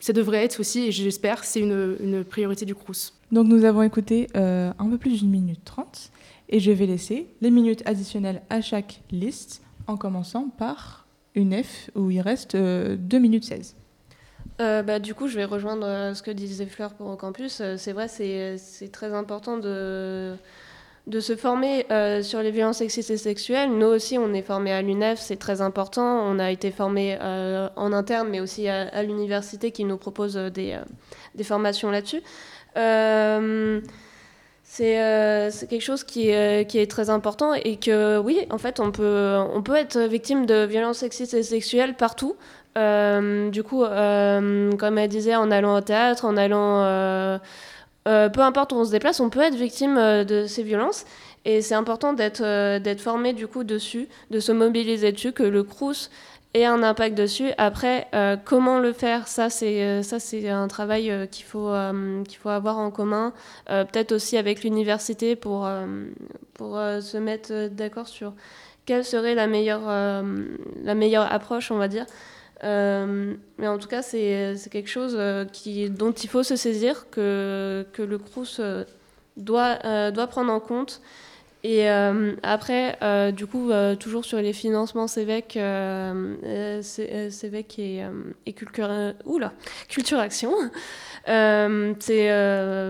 ça 0.00 0.12
devrait 0.12 0.44
être 0.44 0.60
aussi, 0.60 0.88
et 0.88 0.92
j'espère, 0.92 1.44
c'est 1.44 1.60
une, 1.60 1.96
une, 1.98 2.24
priorité 2.24 2.66
du 2.66 2.74
CRUS. 2.74 3.14
Donc 3.32 3.46
nous 3.46 3.64
avons 3.64 3.82
écouté 3.82 4.26
un 4.34 4.90
peu 4.90 4.98
plus 4.98 5.20
d'une 5.20 5.30
minute 5.30 5.64
trente. 5.64 6.10
Et 6.50 6.60
je 6.60 6.70
vais 6.72 6.84
laisser 6.84 7.28
les 7.40 7.50
minutes 7.50 7.82
additionnelles 7.86 8.42
à 8.50 8.60
chaque 8.60 9.00
liste, 9.10 9.62
en 9.86 9.96
commençant 9.96 10.50
par 10.50 11.03
une 11.34 11.62
F 11.62 11.90
où 11.94 12.10
il 12.10 12.20
reste 12.20 12.56
2 12.56 12.60
euh, 12.62 13.20
minutes 13.20 13.44
16. 13.44 13.76
Euh, 14.60 14.82
bah, 14.82 14.98
du 14.98 15.14
coup, 15.14 15.26
je 15.26 15.36
vais 15.36 15.44
rejoindre 15.44 15.86
euh, 15.86 16.14
ce 16.14 16.22
que 16.22 16.30
disait 16.30 16.66
Fleur 16.66 16.94
pour 16.94 17.08
au 17.08 17.16
campus. 17.16 17.62
C'est 17.76 17.92
vrai, 17.92 18.08
c'est 18.08 18.92
très 18.92 19.12
important 19.12 19.58
de, 19.58 20.34
de 21.06 21.20
se 21.20 21.34
former 21.34 21.86
sur 22.22 22.40
les 22.40 22.50
violences 22.50 22.78
sexistes 22.78 23.10
et 23.10 23.16
sexuelles. 23.16 23.70
Nous 23.70 23.86
aussi, 23.86 24.18
on 24.18 24.32
est 24.32 24.42
formés 24.42 24.72
à 24.72 24.82
l'UNEF, 24.82 25.18
c'est 25.18 25.36
très 25.36 25.60
important. 25.60 26.22
On 26.24 26.38
a 26.38 26.50
été 26.50 26.70
formés 26.70 27.18
en 27.20 27.92
interne, 27.92 28.28
mais 28.30 28.40
aussi 28.40 28.68
à, 28.68 29.02
l'université 29.02 29.72
qui 29.72 29.84
nous 29.84 29.96
propose 29.96 30.34
des, 30.34 30.78
des 31.34 31.44
formations 31.44 31.90
là-dessus 31.90 32.22
c'est 34.76 35.66
quelque 35.68 35.82
chose 35.82 36.02
qui 36.02 36.30
est, 36.30 36.68
qui 36.68 36.78
est, 36.78 36.90
très 36.90 37.08
important 37.08 37.54
et 37.54 37.76
que 37.76 38.18
oui, 38.18 38.40
en 38.50 38.58
fait, 38.58 38.80
on 38.80 38.90
peut, 38.90 39.36
on 39.54 39.62
peut 39.62 39.76
être 39.76 39.98
victime 40.00 40.46
de 40.46 40.64
violences 40.64 40.98
sexistes 40.98 41.34
et 41.34 41.42
sexuelles 41.44 41.94
partout. 41.94 42.34
du 42.76 43.62
coup, 43.62 43.84
comme 43.84 44.98
elle 44.98 45.08
disait, 45.08 45.36
en 45.36 45.50
allant 45.50 45.76
au 45.76 45.80
théâtre, 45.80 46.24
en 46.24 46.36
allant... 46.36 47.38
peu 48.04 48.40
importe 48.40 48.72
où 48.72 48.76
on 48.76 48.84
se 48.84 48.90
déplace, 48.90 49.20
on 49.20 49.30
peut 49.30 49.42
être 49.42 49.54
victime 49.54 49.96
de 50.24 50.46
ces 50.46 50.64
violences. 50.64 51.04
Et 51.44 51.62
c'est 51.62 51.74
important 51.74 52.12
d'être 52.12 53.00
formé 53.00 53.32
du 53.32 53.46
coup 53.46 53.62
dessus, 53.62 54.08
de 54.30 54.40
se 54.40 54.50
mobiliser 54.50 55.12
dessus, 55.12 55.32
que 55.32 55.44
le 55.44 55.62
CRUS 55.62 56.10
et 56.54 56.64
un 56.64 56.82
impact 56.84 57.16
dessus. 57.16 57.50
Après, 57.58 58.06
euh, 58.14 58.36
comment 58.42 58.78
le 58.78 58.92
faire, 58.92 59.26
ça 59.26 59.50
c'est 59.50 59.82
euh, 59.82 60.02
ça 60.02 60.20
c'est 60.20 60.48
un 60.48 60.68
travail 60.68 61.10
euh, 61.10 61.26
qu'il 61.26 61.44
faut 61.44 61.72
qu'il 62.26 62.38
faut 62.38 62.48
avoir 62.48 62.78
en 62.78 62.90
commun, 62.90 63.32
peut-être 63.66 64.12
aussi 64.12 64.36
avec 64.36 64.62
l'université 64.62 65.36
pour 65.36 65.68
pour 66.54 66.76
se 66.76 67.18
mettre 67.18 67.68
d'accord 67.68 68.06
sur 68.06 68.32
quelle 68.86 69.04
serait 69.04 69.34
la 69.34 69.46
meilleure 69.46 69.86
la 70.82 70.94
meilleure 70.94 71.30
approche, 71.32 71.70
on 71.70 71.78
va 71.78 71.88
dire. 71.88 72.06
mais 72.62 73.68
en 73.68 73.78
tout 73.78 73.88
cas, 73.88 74.02
c'est 74.02 74.56
quelque 74.70 74.90
chose 74.90 75.18
qui, 75.52 75.90
dont 75.90 76.12
il 76.12 76.28
faut 76.28 76.42
se 76.44 76.56
saisir, 76.56 77.10
que, 77.10 77.86
que 77.92 78.02
le 78.02 78.18
CRUS 78.18 78.60
doit, 79.36 80.10
doit 80.10 80.26
prendre 80.28 80.52
en 80.52 80.60
compte. 80.60 81.00
Et 81.64 81.90
euh, 81.90 82.36
après, 82.42 82.98
euh, 83.00 83.32
du 83.32 83.46
coup, 83.46 83.70
euh, 83.70 83.96
toujours 83.96 84.26
sur 84.26 84.36
les 84.38 84.52
financements 84.52 85.06
CEVEC, 85.06 85.56
et, 87.78 88.02
et 88.44 88.52
culture, 88.52 88.90
oula, 89.24 89.54
culture 89.88 90.18
Action, 90.18 90.52
c'est, 91.26 92.28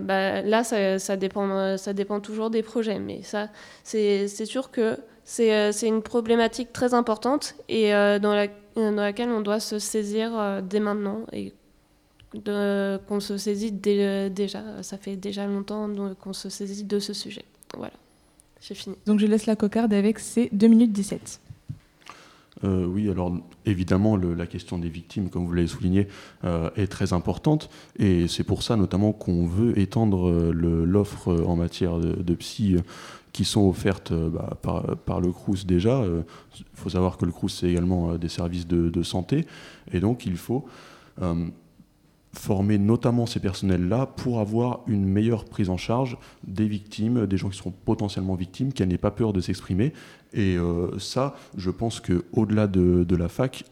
bah, 0.03 0.43
là, 0.43 0.65
ça, 0.65 0.99
ça, 0.99 1.17
dépend, 1.17 1.77
ça 1.77 1.93
dépend 1.93 2.19
toujours 2.19 2.51
des 2.51 2.65
projets. 2.65 2.99
Mais 2.99 3.23
ça, 3.23 3.49
c'est, 3.85 4.27
sûr 4.27 4.73
que 4.73 4.99
c'est, 5.23 5.71
une 5.83 6.03
problématique 6.03 6.73
très 6.73 6.95
importante 6.95 7.55
et 7.69 7.93
dans, 7.93 8.35
la, 8.35 8.49
dans 8.75 8.91
laquelle 8.91 9.29
on 9.29 9.41
doit 9.41 9.61
se 9.61 9.79
saisir 9.79 10.61
dès 10.65 10.81
maintenant 10.81 11.21
et 11.33 11.53
qu'on 12.45 13.21
se 13.21 13.37
saisit 13.37 13.71
déjà. 13.71 14.83
Ça 14.83 14.99
fait 14.99 15.15
déjà 15.15 15.47
longtemps 15.47 15.89
qu'on 16.21 16.33
se 16.33 16.49
saisit 16.49 16.83
de 16.83 16.99
ce 16.99 17.13
sujet. 17.13 17.45
Voilà 17.77 17.93
fini. 18.73 18.97
Donc 19.05 19.21
je 19.21 19.27
laisse 19.27 19.45
la 19.45 19.57
cocarde 19.57 19.93
avec 19.93 20.19
ses 20.19 20.49
2 20.53 20.67
minutes 20.67 20.93
17. 20.93 21.41
Euh, 22.65 22.87
oui, 22.87 23.11
alors 23.11 23.33
évidemment, 23.67 24.17
la 24.17 24.47
question 24.47 24.79
des 24.79 24.89
victimes, 24.89 25.29
comme 25.29 25.47
vous 25.47 25.53
l'avez 25.53 25.67
souligné, 25.67 26.09
euh, 26.45 26.71
est 26.77 26.87
très 26.87 27.13
importante. 27.13 27.69
Et 27.99 28.29
c'est 28.29 28.45
pour 28.45 28.63
ça 28.63 28.77
notamment 28.77 29.13
qu'on 29.13 29.47
veut 29.47 29.79
étendre 29.79 30.31
euh, 30.31 30.85
l'offre 30.87 31.35
en 31.47 31.57
matière 31.57 31.99
de, 31.99 32.35
psy 32.35 32.77
qui 33.33 33.45
sont 33.45 33.69
offertes 33.69 34.13
bah, 34.13 34.57
par, 34.63 35.21
le 35.21 35.33
CRUS 35.33 35.67
déjà. 35.67 36.05
Il 36.57 36.65
faut 36.75 36.91
savoir 36.91 37.17
que 37.17 37.27
le 37.27 37.33
CRUS, 37.33 37.51
c'est 37.51 37.69
également 37.69 38.15
des 38.15 38.29
services 38.29 38.67
de, 38.67 38.89
de, 38.89 39.03
santé. 39.03 39.45
Et 39.93 40.01
donc, 40.01 40.25
il 40.25 40.37
faut 40.37 40.67
former 42.35 42.79
notamment 42.79 43.27
ces 43.27 43.41
personnels-là 43.41 44.07
pour 44.07 44.41
avoir 44.41 44.81
une 44.87 45.05
meilleure 45.05 45.45
prise 45.45 45.71
en 45.71 45.77
charge 45.77 46.19
des 46.47 46.67
victimes, 46.67 47.27
des 47.27 47.37
gens 47.37 47.49
qui 47.49 47.57
seront 47.57 47.73
potentiellement 47.85 48.35
victimes, 48.35 48.73
qu'elles 48.73 48.89
n'aient 48.89 48.99
pas 48.99 49.11
peur 49.11 49.33
de 49.33 49.41
s'exprimer. 49.41 49.93
Et 50.33 50.57
euh, 50.57 50.99
ça, 50.99 51.35
je 51.57 51.71
pense 51.71 52.01
qu'au-delà 52.01 52.67
de, 52.67 53.17
la 53.17 53.29
fac, 53.29 53.65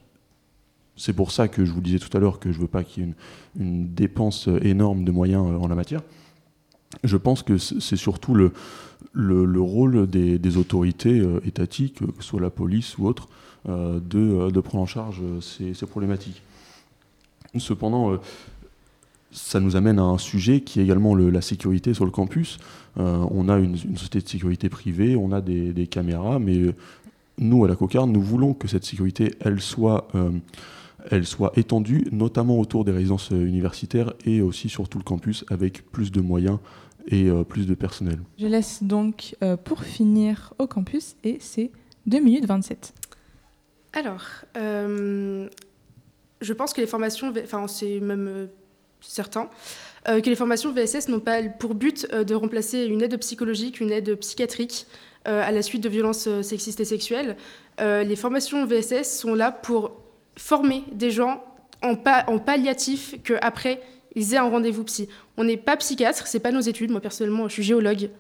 c'est 0.97 1.13
pour 1.13 1.33
ça 1.33 1.49
que 1.49 1.65
je 1.65 1.73
vous 1.73 1.81
disais 1.81 1.99
tout 1.99 2.15
à 2.17 2.21
l'heure 2.21 2.39
que 2.39 2.53
je 2.53 2.59
ne 2.59 2.63
veux 2.63 2.69
pas 2.69 2.85
qu'il 2.85 3.03
y 3.03 3.07
ait 3.07 3.13
une, 3.59 3.93
dépense 3.93 4.49
énorme 4.63 5.05
de 5.05 5.13
moyens 5.13 5.45
euh, 5.47 5.57
en 5.57 5.69
la 5.69 5.75
matière. 5.75 6.03
Je 7.05 7.17
pense 7.17 7.43
que 7.43 7.59
c'est 7.59 7.97
surtout 7.97 8.35
le, 8.35 8.53
le, 9.13 9.61
rôle 9.61 10.07
des, 10.07 10.57
autorités 10.57 11.19
euh, 11.19 11.41
étatiques, 11.45 11.99
que 11.99 12.23
ce 12.23 12.29
soit 12.29 12.41
la 12.41 12.51
police 12.51 12.99
ou 12.99 13.07
autre, 13.07 13.29
de, 13.67 14.61
prendre 14.61 14.83
en 14.83 14.87
charge 14.87 15.23
ces 15.41 15.87
problématiques. 15.87 16.43
Cependant, 17.59 18.19
ça 19.33 19.61
nous 19.61 19.77
amène 19.77 19.99
à 19.99 20.03
un 20.03 20.19
sujet 20.19 20.61
qui 20.61 20.81
est 20.81 20.83
également 20.85 21.15
la 21.15 21.41
sécurité 21.41 21.95
sur 21.95 22.05
le 22.05 22.11
campus. 22.11 22.59
Euh, 22.99 23.25
on 23.31 23.49
a 23.49 23.59
une, 23.59 23.77
société 23.77 24.21
de 24.21 24.29
sécurité 24.29 24.69
privée, 24.69 25.17
on 25.17 25.33
a 25.33 25.41
des, 25.41 25.87
caméras, 25.87 26.39
mais 26.39 26.59
euh, 26.59 26.75
nous, 27.39 27.65
à 27.65 27.69
la 27.69 27.75
Cocarde, 27.75 28.11
nous 28.11 28.21
voulons 28.21 28.53
que 28.53 28.69
cette 28.69 28.85
sécurité, 28.85 29.35
elle 29.41 29.61
soit, 29.61 30.09
euh, 30.15 30.31
elle 31.11 31.27
soit 31.27 31.53
étendue, 31.57 32.07
notamment 32.13 32.61
autour 32.61 32.85
des 32.85 32.93
résidences 32.93 33.31
universitaires 33.31 34.13
et 34.27 34.43
aussi 34.43 34.69
sur 34.69 34.89
tout 34.89 34.99
le 34.99 35.05
campus, 35.05 35.45
avec 35.49 35.91
plus 35.91 36.13
de 36.13 36.21
moyens 36.21 36.59
et 37.09 37.29
plus 37.49 37.67
de 37.67 37.75
personnel. 37.75 38.21
Je 38.39 38.47
laisse 38.47 38.85
donc 38.85 39.35
pour 39.65 39.83
finir 39.83 40.55
au 40.61 40.69
campus, 40.69 41.17
et 41.25 41.39
c'est 41.41 41.73
2 42.07 42.21
minutes 42.21 42.47
27. 42.47 42.95
Alors, 43.95 44.25
je 44.55 45.49
pense 46.53 46.73
que 46.73 46.81
les 46.81 46.87
formations, 46.87 47.33
enfin, 47.43 47.67
c'est 47.67 47.99
même 47.99 48.49
certains, 49.03 49.51
euh, 50.09 50.21
que 50.21 50.29
les 50.29 50.37
formations 50.37 50.73
VSS 50.73 51.09
n'ont 51.09 51.21
pas 51.21 51.43
pour 51.43 51.75
but 51.75 52.07
euh, 52.13 52.25
de 52.25 52.35
remplacer 52.35 52.85
une 52.85 53.03
aide 53.03 53.17
psychologique, 53.19 53.81
une 53.81 53.93
aide 53.93 54.15
psychiatrique 54.17 54.87
euh, 55.29 55.43
à 55.47 55.53
la 55.53 55.63
suite 55.63 55.83
de 55.83 55.89
violences 55.89 56.29
sexistes 56.43 56.81
et 56.81 56.85
sexuelles. 56.85 57.37
les 57.79 58.17
formations 58.17 58.67
VSS 58.67 59.19
sont 59.19 59.35
là 59.35 59.53
pour 59.53 59.93
former 60.37 60.85
des 60.93 61.11
gens 61.11 61.45
en, 61.83 61.97
en 62.27 62.39
palliatif 62.39 63.17
qu'après 63.25 63.81
ils 64.15 64.35
aient 64.35 64.39
un 64.39 64.49
rendez-vous 64.49 64.85
psy. 64.85 65.09
On 65.37 65.45
n'est 65.45 65.57
pas 65.57 65.77
psychiatre, 65.77 66.27
c'est 66.27 66.41
pas 66.41 66.53
nos 66.53 66.61
études. 66.61 66.91
Moi 66.91 67.01
personnellement, 67.01 67.49
je 67.49 67.55
suis 67.55 67.63
géologue, 67.63 68.11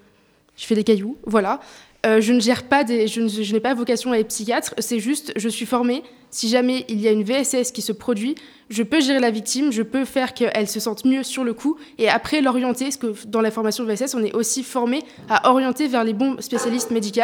je 0.57 0.67
fais 0.67 0.75
des 0.75 0.85
cailloux, 0.85 1.17
voilà. 1.25 1.61
Je 2.05 2.33
ne 2.33 2.41
gère 2.41 2.65
pas 2.65 2.85
je, 2.85 3.53
n'ai 3.53 3.61
pas 3.61 3.75
vocation 3.75 4.13
à 4.13 4.19
être 4.19 4.29
psychiatre. 4.29 4.75
C'est 4.79 4.99
juste, 4.99 5.33
je 5.37 5.49
suis 5.49 5.67
formée. 5.67 6.03
Si 6.31 6.49
jamais 6.49 6.87
il 6.89 6.99
y 6.99 7.09
a 7.09 7.11
une 7.11 7.25
VSS 7.25 7.73
qui 7.73 7.83
se 7.83 7.93
produit, 7.93 8.35
je 8.71 8.83
peux 8.83 9.01
gérer 9.01 9.21
la 9.21 9.31
victime, 9.31 9.71
je 9.71 9.83
peux 9.83 10.07
faire 10.07 10.33
qu'elle 10.33 10.67
se 10.67 10.81
sente 10.81 11.05
mieux 11.05 11.23
sur 11.23 11.45
le 11.45 11.53
coup 11.53 11.77
et 11.99 12.09
après 12.09 12.41
l'orienter, 12.41 12.87
parce 12.87 12.97
que 12.97 13.27
dans 13.27 13.43
la 13.43 13.51
formation 13.51 13.85
VSS, 13.85 14.15
on 14.15 14.25
est 14.25 14.35
aussi 14.35 14.63
formé 14.63 15.03
à 15.29 15.51
orienter 15.51 15.89
vers 15.89 16.05
les 16.05 16.15
bons 16.15 16.41
spécialistes 16.41 16.91
médicaux. 16.91 17.21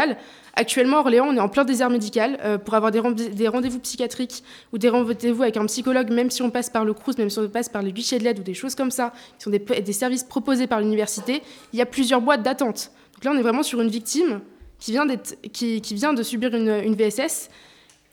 Actuellement, 0.54 0.98
Orléans, 0.98 1.28
on 1.28 1.36
est 1.36 1.40
en 1.40 1.48
plein 1.48 1.64
désert 1.64 1.88
médical. 1.88 2.38
Euh, 2.44 2.58
pour 2.58 2.74
avoir 2.74 2.92
des, 2.92 3.48
rendez-vous 3.48 3.78
psychiatriques 3.78 4.42
ou 4.72 4.78
des 4.78 4.90
rendez-vous 4.90 5.42
avec 5.42 5.56
un 5.56 5.64
psychologue, 5.64 6.10
même 6.10 6.30
si 6.30 6.42
on 6.42 6.50
passe 6.50 6.68
par 6.68 6.84
le 6.84 6.92
CRUS, 6.92 7.16
même 7.16 7.30
si 7.30 7.38
on 7.38 7.48
passe 7.48 7.70
par 7.70 7.80
les 7.80 7.92
guichets 7.92 8.18
de 8.18 8.24
l'aide 8.24 8.40
ou 8.40 8.42
des 8.42 8.54
choses 8.54 8.74
comme 8.74 8.90
ça, 8.90 9.14
qui 9.38 9.44
sont 9.44 9.50
des 9.50 9.92
services 9.92 10.24
proposés 10.24 10.66
par 10.66 10.80
l'université, 10.80 11.42
il 11.72 11.78
y 11.78 11.82
a 11.82 11.86
plusieurs 11.86 12.20
boîtes 12.20 12.42
d'attente. 12.42 12.90
Donc 13.14 13.24
là, 13.24 13.30
on 13.34 13.38
est 13.38 13.42
vraiment 13.42 13.62
sur 13.62 13.80
une 13.80 13.88
victime 13.88 14.40
qui 14.78 14.92
vient, 14.92 16.12
de 16.14 16.22
subir 16.22 16.54
une, 16.54 16.68
une 16.68 16.94
VSS 16.94 17.48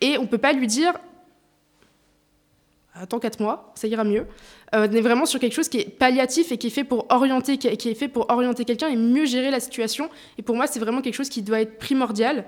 et 0.01 0.17
on 0.17 0.23
ne 0.23 0.27
peut 0.27 0.37
pas 0.37 0.53
lui 0.53 0.67
dire 0.67 0.93
attends 2.95 3.19
4 3.19 3.39
mois, 3.41 3.71
ça 3.75 3.87
ira 3.87 4.03
mieux. 4.03 4.25
Euh, 4.73 4.87
on 4.89 4.95
est 4.95 5.01
vraiment 5.01 5.25
sur 5.25 5.39
quelque 5.39 5.53
chose 5.53 5.69
qui 5.69 5.79
est 5.79 5.89
palliatif 5.89 6.51
et 6.51 6.57
qui 6.57 6.67
est 6.67 6.71
fait 6.71 6.83
pour 6.83 7.05
orienter, 7.09 7.57
qui 7.57 7.67
est 7.67 7.93
fait 7.93 8.07
pour 8.07 8.29
orienter 8.29 8.65
quelqu'un 8.65 8.87
et 8.87 8.95
mieux 8.95 9.25
gérer 9.25 9.51
la 9.51 9.59
situation. 9.59 10.09
Et 10.37 10.41
pour 10.41 10.55
moi, 10.55 10.67
c'est 10.67 10.79
vraiment 10.79 11.01
quelque 11.01 11.13
chose 11.15 11.29
qui 11.29 11.41
doit 11.41 11.61
être 11.61 11.77
primordial, 11.77 12.45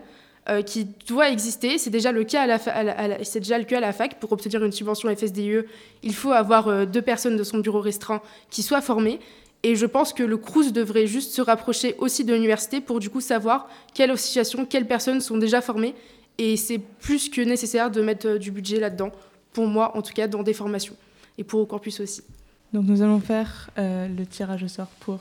euh, 0.50 0.62
qui 0.62 0.86
doit 1.08 1.30
exister. 1.30 1.78
C'est 1.78 1.90
déjà 1.90 2.12
le 2.12 2.24
cas 2.24 2.44
à 2.44 2.84
la, 2.84 3.24
c'est 3.24 3.40
déjà 3.40 3.58
le 3.58 3.66
cas 3.66 3.78
à 3.78 3.82
la 3.82 3.94
fac. 3.94 4.20
Pour 4.20 4.32
obtenir 4.32 4.64
une 4.64 4.72
subvention 4.72 5.14
FSDIE, 5.14 5.64
il 6.04 6.16
faut 6.16 6.32
avoir 6.32 6.68
euh, 6.68 6.86
deux 6.86 7.02
personnes 7.02 7.38
de 7.38 7.44
son 7.44 7.60
bureau 7.60 7.82
restreint 7.82 8.22
qui 8.50 8.64
soient 8.64 8.82
formées. 8.82 9.20
Et 9.64 9.76
je 9.76 9.86
pense 9.86 10.14
que 10.14 10.24
le 10.24 10.38
CRUS 10.38 10.72
devrait 10.72 11.08
juste 11.08 11.34
se 11.34 11.42
rapprocher 11.42 11.96
aussi 11.98 12.24
de 12.24 12.34
l'université 12.34 12.80
pour 12.80 13.00
du 13.00 13.10
coup 13.10 13.22
savoir 13.22 13.68
quelles 13.94 14.12
associations, 14.12 14.66
quelles 14.66 14.88
personnes 14.88 15.20
sont 15.20 15.38
déjà 15.38 15.62
formées. 15.62 15.96
Et 16.38 16.56
c'est 16.58 16.78
plus 16.78 17.30
que 17.30 17.42
nécessaire 17.42 17.90
de 17.90 18.02
mettre 18.02 18.38
du 18.38 18.52
budget 18.52 18.80
là-dedans 18.80 19.12
pour 19.54 19.68
moi 19.68 19.98
en 19.98 20.02
tout 20.02 20.14
cas, 20.14 20.28
dans 20.28 20.44
des 20.44 20.54
formations, 20.54 20.96
et 21.38 21.44
pour 21.44 21.60
au 21.60 21.66
campus 21.66 22.00
aussi. 22.00 22.22
Donc 22.74 22.86
nous 22.86 23.02
allons 23.02 23.20
faire 23.20 23.72
euh, 23.78 24.08
le 24.08 24.26
tirage 24.26 24.64
au 24.64 24.68
sort 24.68 24.90
pour 25.00 25.20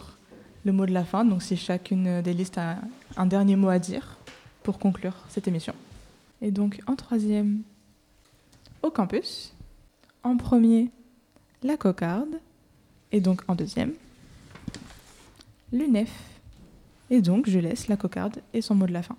le 0.64 0.72
mot 0.72 0.84
de 0.84 0.92
la 0.92 1.04
fin, 1.04 1.24
donc 1.24 1.42
si 1.42 1.56
chacune 1.56 2.20
des 2.20 2.34
listes 2.34 2.58
a 2.58 2.76
un 3.16 3.26
dernier 3.26 3.56
mot 3.56 3.68
à 3.68 3.78
dire 3.78 4.18
pour 4.62 4.78
conclure 4.78 5.14
cette 5.28 5.48
émission. 5.48 5.74
Et 6.42 6.50
donc 6.50 6.80
en 6.86 6.96
troisième, 6.96 7.62
au 8.82 8.90
campus, 8.90 9.54
en 10.22 10.36
premier, 10.36 10.90
la 11.62 11.76
cocarde, 11.76 12.40
et 13.12 13.20
donc 13.20 13.42
en 13.48 13.54
deuxième, 13.54 13.92
l'UNEF. 15.72 16.40
Et 17.10 17.20
donc 17.20 17.48
je 17.48 17.58
laisse 17.58 17.88
la 17.88 17.96
cocarde 17.96 18.42
et 18.52 18.60
son 18.60 18.74
mot 18.74 18.86
de 18.86 18.92
la 18.92 19.02
fin. 19.02 19.16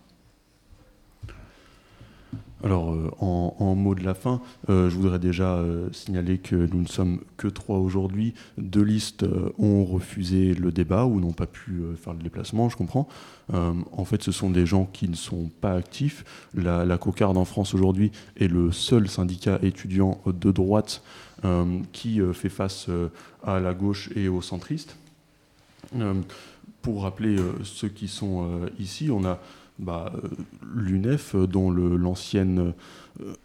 Alors, 2.64 2.92
euh, 2.92 3.12
en, 3.20 3.76
mot 3.76 3.94
de 3.94 4.04
la 4.04 4.16
fin, 4.16 4.42
euh, 4.70 4.90
je 4.90 4.96
voudrais 4.96 5.20
déjà 5.20 5.58
euh, 5.58 5.90
signaler 5.92 6.40
que 6.40 6.56
nous 6.56 6.82
ne 6.82 6.88
sommes 6.88 7.20
que 7.38 7.48
trois 7.48 7.78
aujourd'hui. 7.78 8.34
Deux 8.58 8.82
listes 8.82 9.26
ont 9.60 9.86
refusé 9.86 10.56
le 10.56 10.72
débat 10.72 11.06
ou 11.06 11.20
n'ont 11.20 11.34
pas 11.34 11.46
pu 11.46 11.84
faire 12.02 12.14
le 12.14 12.24
déplacement, 12.24 12.70
je 12.70 12.76
comprends. 12.76 13.08
en 13.54 14.06
fait, 14.06 14.24
ce 14.24 14.32
sont 14.32 14.50
des 14.50 14.66
gens 14.66 14.86
qui 14.92 15.08
ne 15.08 15.16
sont 15.16 15.50
pas 15.62 15.74
actifs. 15.74 16.26
La, 16.56 16.84
la 16.84 16.98
Cocarde 16.98 17.38
en 17.38 17.46
France 17.46 17.74
aujourd'hui 17.74 18.12
est 18.38 18.48
le 18.48 18.72
seul 18.72 19.08
syndicat 19.08 19.60
étudiant 19.62 20.20
de 20.26 20.52
droite 20.52 21.04
qui 21.94 22.20
fait 22.34 22.50
face 22.50 22.90
à 23.44 23.60
la 23.60 23.74
gauche 23.74 24.10
et 24.16 24.28
aux 24.28 24.42
centristes. 24.42 24.98
Pour 26.82 27.04
rappeler 27.04 27.38
ceux 27.64 27.90
qui 27.90 28.08
sont 28.08 28.62
ici, 28.80 29.10
on 29.12 29.26
a 29.26 29.40
bah, 29.80 30.12
l'UNEF, 30.76 31.36
dont 31.36 31.70
l'ancienne 31.70 32.74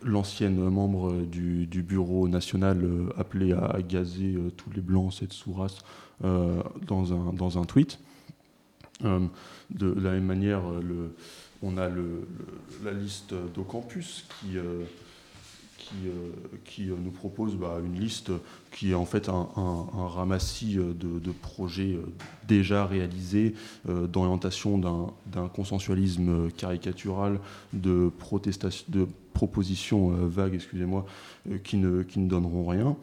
membre 0.03 1.13
du, 1.23 1.67
bureau 1.83 2.29
national 2.29 2.87
appelé 3.17 3.53
à, 3.53 3.81
gazer 3.83 4.37
tous 4.57 4.71
les 4.71 4.81
blancs, 4.81 5.13
cette 5.13 5.33
sourasse, 5.33 5.79
dans, 6.21 7.59
un, 7.59 7.65
tweet. 7.65 7.99
de 9.03 9.95
la 10.01 10.13
même 10.13 10.25
manière, 10.25 10.63
on 11.63 11.77
a 11.79 11.89
la 12.85 12.93
liste 12.93 13.35
d'Ocampus 13.55 14.27
qui, 14.29 14.59
euh, 14.59 14.85
qui, 16.65 16.89
euh, 16.89 16.93
euh, 16.93 16.97
nous 17.03 17.11
propose 17.11 17.57
bah, 17.57 17.79
une 17.85 17.99
liste 17.99 18.31
qui 18.71 18.93
est 18.93 18.95
en 18.95 19.05
fait 19.05 19.29
un, 19.29 19.47
ramassis 19.95 20.77
de, 20.77 21.33
projets 21.43 21.99
déjà 22.47 22.87
réalisés 22.87 23.55
d'orientation 23.87 24.79
d'un 24.79 25.49
consensualisme 25.49 26.51
caricatural, 26.53 27.39
de, 27.73 28.11
propositions 29.35 30.09
vagues, 30.09 30.55
excusez-moi, 30.55 31.05
qui, 31.65 31.77
ne, 31.77 32.03
qui 32.03 32.19
ne 32.21 32.29
donneront 32.29 32.67
rien 32.67 32.97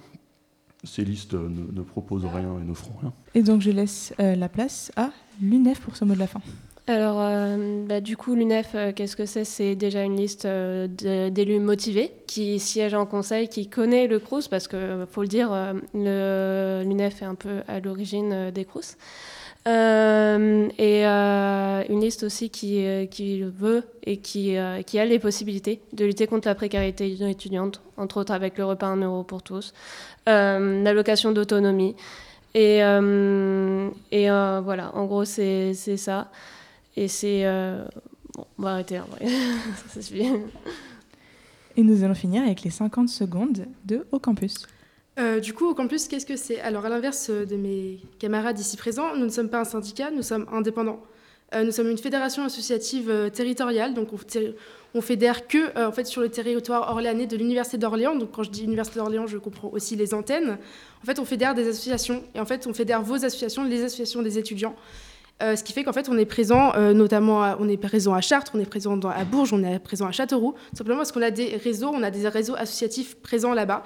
ces 0.85 1.03
listes 1.03 1.33
ne, 1.33 1.81
proposent 1.81 2.25
rien 2.25 2.57
et 2.57 2.63
ne 2.63 2.73
feront 2.73 2.97
rien. 3.01 3.13
Et 3.35 3.43
donc 3.43 3.61
je 3.61 3.69
laisse 3.69 4.13
la 4.17 4.47
place 4.47 4.91
à 4.95 5.11
l'UNEF 5.41 5.81
pour 5.81 5.95
ce 5.95 6.05
mot 6.05 6.13
de 6.13 6.19
la 6.19 6.27
fin. 6.27 6.41
Alors, 6.89 7.21
euh, 7.21 7.85
bah, 7.85 8.01
du 8.01 8.17
coup, 8.17 8.33
l'UNEF, 8.33 8.71
euh, 8.73 8.91
qu'est-ce 8.91 9.15
que 9.15 9.27
c'est? 9.27 9.43
C'est 9.43 9.75
déjà 9.75 10.01
une 10.01 10.15
liste 10.15 10.45
euh, 10.45 10.87
d'élus 11.29 11.59
motivés 11.59 12.11
qui 12.25 12.59
siègent 12.59 12.95
en 12.95 13.05
conseil, 13.05 13.47
qui 13.47 13.69
connaît 13.69 14.07
le 14.07 14.17
CRUS, 14.17 14.47
parce 14.47 14.67
qu'il 14.67 15.05
faut 15.11 15.21
le 15.21 15.27
dire, 15.27 15.51
l'UNEF 15.93 17.21
est 17.21 17.25
un 17.25 17.35
peu 17.35 17.61
à 17.67 17.79
l'origine 17.79 18.49
des 18.49 18.65
CRUS. 18.65 18.97
et 19.67 21.05
une 21.05 22.01
liste 22.01 22.23
aussi 22.23 22.49
qui, 22.49 23.43
veut 23.43 23.83
et 24.03 24.17
qui, 24.17 24.57
a 24.57 25.05
les 25.05 25.19
possibilités 25.19 25.81
de 25.93 26.05
lutter 26.05 26.25
contre 26.25 26.47
la 26.47 26.55
précarité 26.55 27.15
étudiante, 27.29 27.83
entre 27.97 28.17
autres 28.17 28.33
avec 28.33 28.57
le 28.57 28.65
repas 28.65 28.87
1 28.87 29.03
euro 29.03 29.21
pour 29.21 29.43
tous, 29.43 29.75
l'allocation 30.25 31.33
d'autonomie. 31.33 31.95
Et 32.55 32.79
voilà, 32.81 34.91
en 34.95 35.05
gros, 35.05 35.25
c'est 35.25 35.75
ça. 35.75 36.31
Et 36.95 37.07
c'est. 37.07 37.45
Euh, 37.45 37.83
bon, 38.33 38.45
on 38.57 38.61
va 38.63 38.71
arrêter 38.71 38.99
en 38.99 39.05
vrai. 39.05 39.25
ça 39.87 40.01
suffit. 40.01 40.29
Et 41.77 41.83
nous 41.83 42.03
allons 42.03 42.15
finir 42.15 42.43
avec 42.43 42.61
les 42.63 42.69
50 42.69 43.09
secondes 43.09 43.65
de 43.85 44.05
Au 44.11 44.19
Campus. 44.19 44.67
Euh, 45.17 45.39
du 45.39 45.53
coup, 45.53 45.67
au 45.67 45.73
campus, 45.73 46.07
qu'est-ce 46.07 46.25
que 46.25 46.37
c'est? 46.37 46.61
Alors, 46.61 46.85
à 46.85 46.89
l'inverse 46.89 47.29
de 47.29 47.55
mes 47.57 47.99
camarades 48.19 48.57
ici 48.57 48.77
présents, 48.77 49.15
nous 49.15 49.25
ne 49.25 49.29
sommes 49.29 49.49
pas 49.49 49.59
un 49.59 49.65
syndicat, 49.65 50.11
nous 50.11 50.21
sommes 50.21 50.45
indépendants. 50.51 51.01
Euh, 51.53 51.63
nous 51.63 51.71
sommes 51.71 51.89
une 51.89 51.97
fédération 51.97 52.43
associative 52.45 53.29
territoriale, 53.33 53.93
donc 53.93 54.13
on, 54.13 54.17
on 54.93 55.01
fédère 55.01 55.47
que 55.47 55.87
en 55.87 55.91
fait, 55.91 56.05
sur 56.05 56.21
le 56.21 56.29
territoire 56.29 56.91
orléanais 56.91 57.27
de 57.27 57.35
l'Université 57.35 57.77
d'Orléans. 57.77 58.15
Donc, 58.15 58.31
quand 58.31 58.43
je 58.43 58.49
dis 58.49 58.63
Université 58.63 58.99
d'Orléans, 58.99 59.27
je 59.27 59.37
comprends 59.37 59.69
aussi 59.73 59.95
les 59.95 60.13
antennes. 60.13 60.57
En 61.03 61.05
fait, 61.05 61.19
on 61.19 61.25
fédère 61.25 61.53
des 61.53 61.67
associations, 61.67 62.23
et 62.33 62.39
en 62.39 62.45
fait, 62.45 62.65
on 62.65 62.73
fédère 62.73 63.01
vos 63.01 63.25
associations, 63.25 63.63
les 63.63 63.83
associations 63.83 64.21
des 64.21 64.37
étudiants. 64.37 64.75
Euh, 65.41 65.55
ce 65.55 65.63
qui 65.63 65.71
fait 65.71 65.83
qu'en 65.83 65.93
fait, 65.93 66.09
on 66.09 66.17
est 66.17 66.25
présent, 66.25 66.73
euh, 66.75 66.93
notamment, 66.93 67.55
on 67.59 67.69
est 67.69 67.77
présent 67.77 68.13
à 68.13 68.21
Chartres, 68.21 68.51
on 68.55 68.59
est 68.59 68.65
présent 68.65 68.99
à 68.99 69.23
Bourges, 69.23 69.53
on 69.53 69.63
est 69.63 69.79
présent 69.79 70.05
à 70.05 70.11
Châteauroux, 70.11 70.55
simplement 70.73 70.97
parce 70.97 71.13
qu'on 71.13 71.21
a 71.21 71.31
des 71.31 71.55
réseaux, 71.55 71.91
on 71.93 72.03
a 72.03 72.11
des 72.11 72.27
réseaux 72.27 72.55
associatifs 72.55 73.15
présents 73.15 73.53
là-bas. 73.53 73.83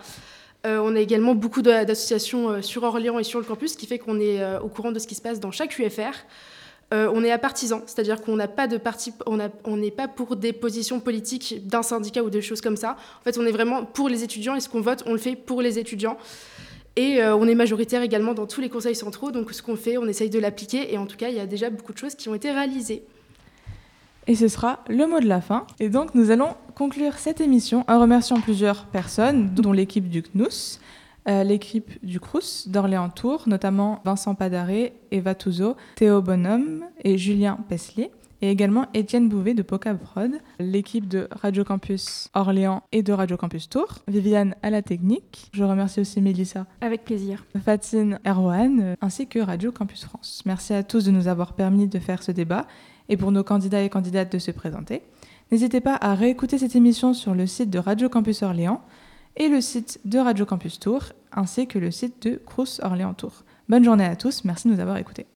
Euh, 0.66 0.80
on 0.84 0.96
a 0.96 1.00
également 1.00 1.36
beaucoup 1.36 1.62
d'associations 1.62 2.62
sur 2.62 2.84
Orléans 2.84 3.20
et 3.20 3.24
sur 3.24 3.40
le 3.40 3.46
campus, 3.46 3.74
ce 3.74 3.78
qui 3.78 3.86
fait 3.86 4.00
qu'on 4.00 4.20
est 4.20 4.44
au 4.58 4.68
courant 4.68 4.92
de 4.92 5.00
ce 5.00 5.06
qui 5.06 5.16
se 5.16 5.22
passe 5.22 5.40
dans 5.40 5.52
chaque 5.52 5.78
UFR. 5.78 6.26
on 6.92 7.24
est 7.24 7.32
à 7.32 7.38
partisans, 7.38 7.82
c'est-à-dire 7.86 8.22
qu'on 8.22 8.36
n'a 8.36 8.48
pas 8.48 8.68
de 8.68 8.78
parti, 8.78 9.14
on 9.28 9.78
n'est 9.78 9.92
pas 9.92 10.08
pour 10.08 10.36
des 10.36 10.54
positions 10.54 11.00
politiques 11.00 11.68
d'un 11.68 11.84
syndicat 11.84 12.24
ou 12.24 12.30
des 12.32 12.42
choses 12.42 12.62
comme 12.62 12.78
ça. 12.78 12.98
En 13.20 13.24
fait, 13.24 13.38
on 13.38 13.46
est 13.46 13.52
vraiment 13.52 13.84
pour 13.84 14.10
les 14.10 14.24
étudiants 14.24 14.56
et 14.56 14.60
ce 14.60 14.70
qu'on 14.70 14.82
vote, 14.82 15.04
on 15.06 15.12
le 15.12 15.20
fait 15.20 15.36
pour 15.36 15.62
les 15.62 15.78
étudiants. 15.78 16.18
Et 16.96 17.22
euh, 17.22 17.36
on 17.36 17.48
est 17.48 17.56
majoritaire 17.56 18.04
également 18.04 18.34
dans 18.34 18.46
tous 18.46 18.62
les 18.62 18.70
conseils 18.70 18.96
centraux, 18.96 19.32
donc 19.32 19.52
ce 19.52 19.64
qu'on 19.64 19.76
fait, 19.76 19.98
on 19.98 20.06
essaye 20.06 20.30
de 20.30 20.40
l'appliquer, 20.40 20.94
et 20.94 20.98
en 20.98 21.08
tout 21.08 21.18
cas, 21.18 21.30
il 21.30 21.36
y 21.36 21.40
a 21.40 21.48
déjà 21.48 21.70
beaucoup 21.70 21.94
de 21.94 21.98
choses 21.98 22.16
qui 22.16 22.30
ont 22.30 22.36
été 22.36 22.52
réalisées. 22.52 23.04
Et 24.28 24.36
ce 24.36 24.48
sera 24.48 24.80
le 24.88 25.06
mot 25.06 25.20
de 25.20 25.28
la 25.28 25.42
fin. 25.42 25.66
Et 25.80 25.90
donc, 25.90 26.16
nous 26.16 26.32
allons 26.32 26.56
conclure 26.76 27.16
cette 27.18 27.42
émission 27.42 27.84
en 27.88 28.00
remerciant 28.00 28.40
plusieurs 28.40 28.86
personnes, 28.86 29.54
dont 29.54 29.74
l'équipe 29.74 30.08
du 30.08 30.22
CNUS, 30.22 30.80
euh, 31.28 31.44
l'équipe 31.44 31.92
du 32.06 32.20
CRUS 32.20 32.68
d'Orléans 32.68 33.10
Tours, 33.10 33.44
notamment 33.48 34.02
Vincent 34.06 34.36
Padaré, 34.36 34.94
Eva 35.12 35.36
Touzeau, 35.36 35.76
Théo 35.96 36.22
Bonhomme 36.22 36.86
et 37.04 37.18
Julien 37.18 37.58
Peslier 37.68 38.12
et 38.44 38.52
également 38.52 38.88
Étienne 38.94 39.30
Bouvet 39.30 39.54
de 39.54 39.62
Poca 39.62 39.94
Prod, 39.94 40.32
l'équipe 40.60 41.08
de 41.08 41.30
Radio 41.32 41.64
Campus 41.64 42.30
Orléans 42.34 42.84
et 42.92 43.02
de 43.02 43.14
Radio 43.14 43.38
Campus 43.38 43.70
Tours, 43.70 44.00
Viviane 44.10 44.54
à 44.62 44.70
la 44.70 44.82
technique. 44.82 45.50
Je 45.54 45.64
remercie 45.64 46.02
aussi 46.02 46.20
Mélissa. 46.20 46.66
Avec 46.82 47.06
plaisir. 47.06 47.46
Fatine 47.64 48.20
Erwan, 48.28 48.98
ainsi 49.00 49.28
que 49.28 49.40
Radio 49.40 49.72
Campus 49.72 50.04
France. 50.04 50.42
Merci 50.46 50.74
à 50.74 50.84
tous 50.84 51.06
de 51.06 51.12
nous 51.12 51.30
avoir 51.30 51.54
permis 51.54 51.88
de 51.88 52.00
faire 52.00 52.22
ce 52.22 52.34
débat 52.34 52.68
et 53.08 53.16
pour 53.16 53.32
nos 53.32 53.46
candidats 53.46 53.82
et 53.82 53.90
candidates 53.90 54.34
de 54.34 54.40
se 54.40 54.52
présenter. 54.52 55.04
N'hésitez 55.50 55.80
pas 55.80 55.96
à 55.96 56.14
réécouter 56.14 56.58
cette 56.58 56.76
émission 56.76 57.14
sur 57.14 57.34
le 57.36 57.48
site 57.48 57.70
de 57.70 57.80
Radio 57.80 58.10
Campus 58.10 58.44
Orléans 58.44 58.82
et 59.38 59.48
le 59.48 59.62
site 59.62 60.02
de 60.04 60.20
Radio 60.20 60.46
Campus 60.46 60.82
Tours, 60.82 61.14
ainsi 61.32 61.66
que 61.66 61.80
le 61.80 61.92
site 61.92 62.28
de 62.28 62.42
Crous 62.46 62.82
Orléans 62.84 63.14
Tours. 63.14 63.46
Bonne 63.70 63.86
journée 63.86 64.04
à 64.04 64.18
tous, 64.18 64.44
merci 64.44 64.68
de 64.68 64.74
nous 64.74 64.82
avoir 64.82 64.98
écoutés. 64.98 65.28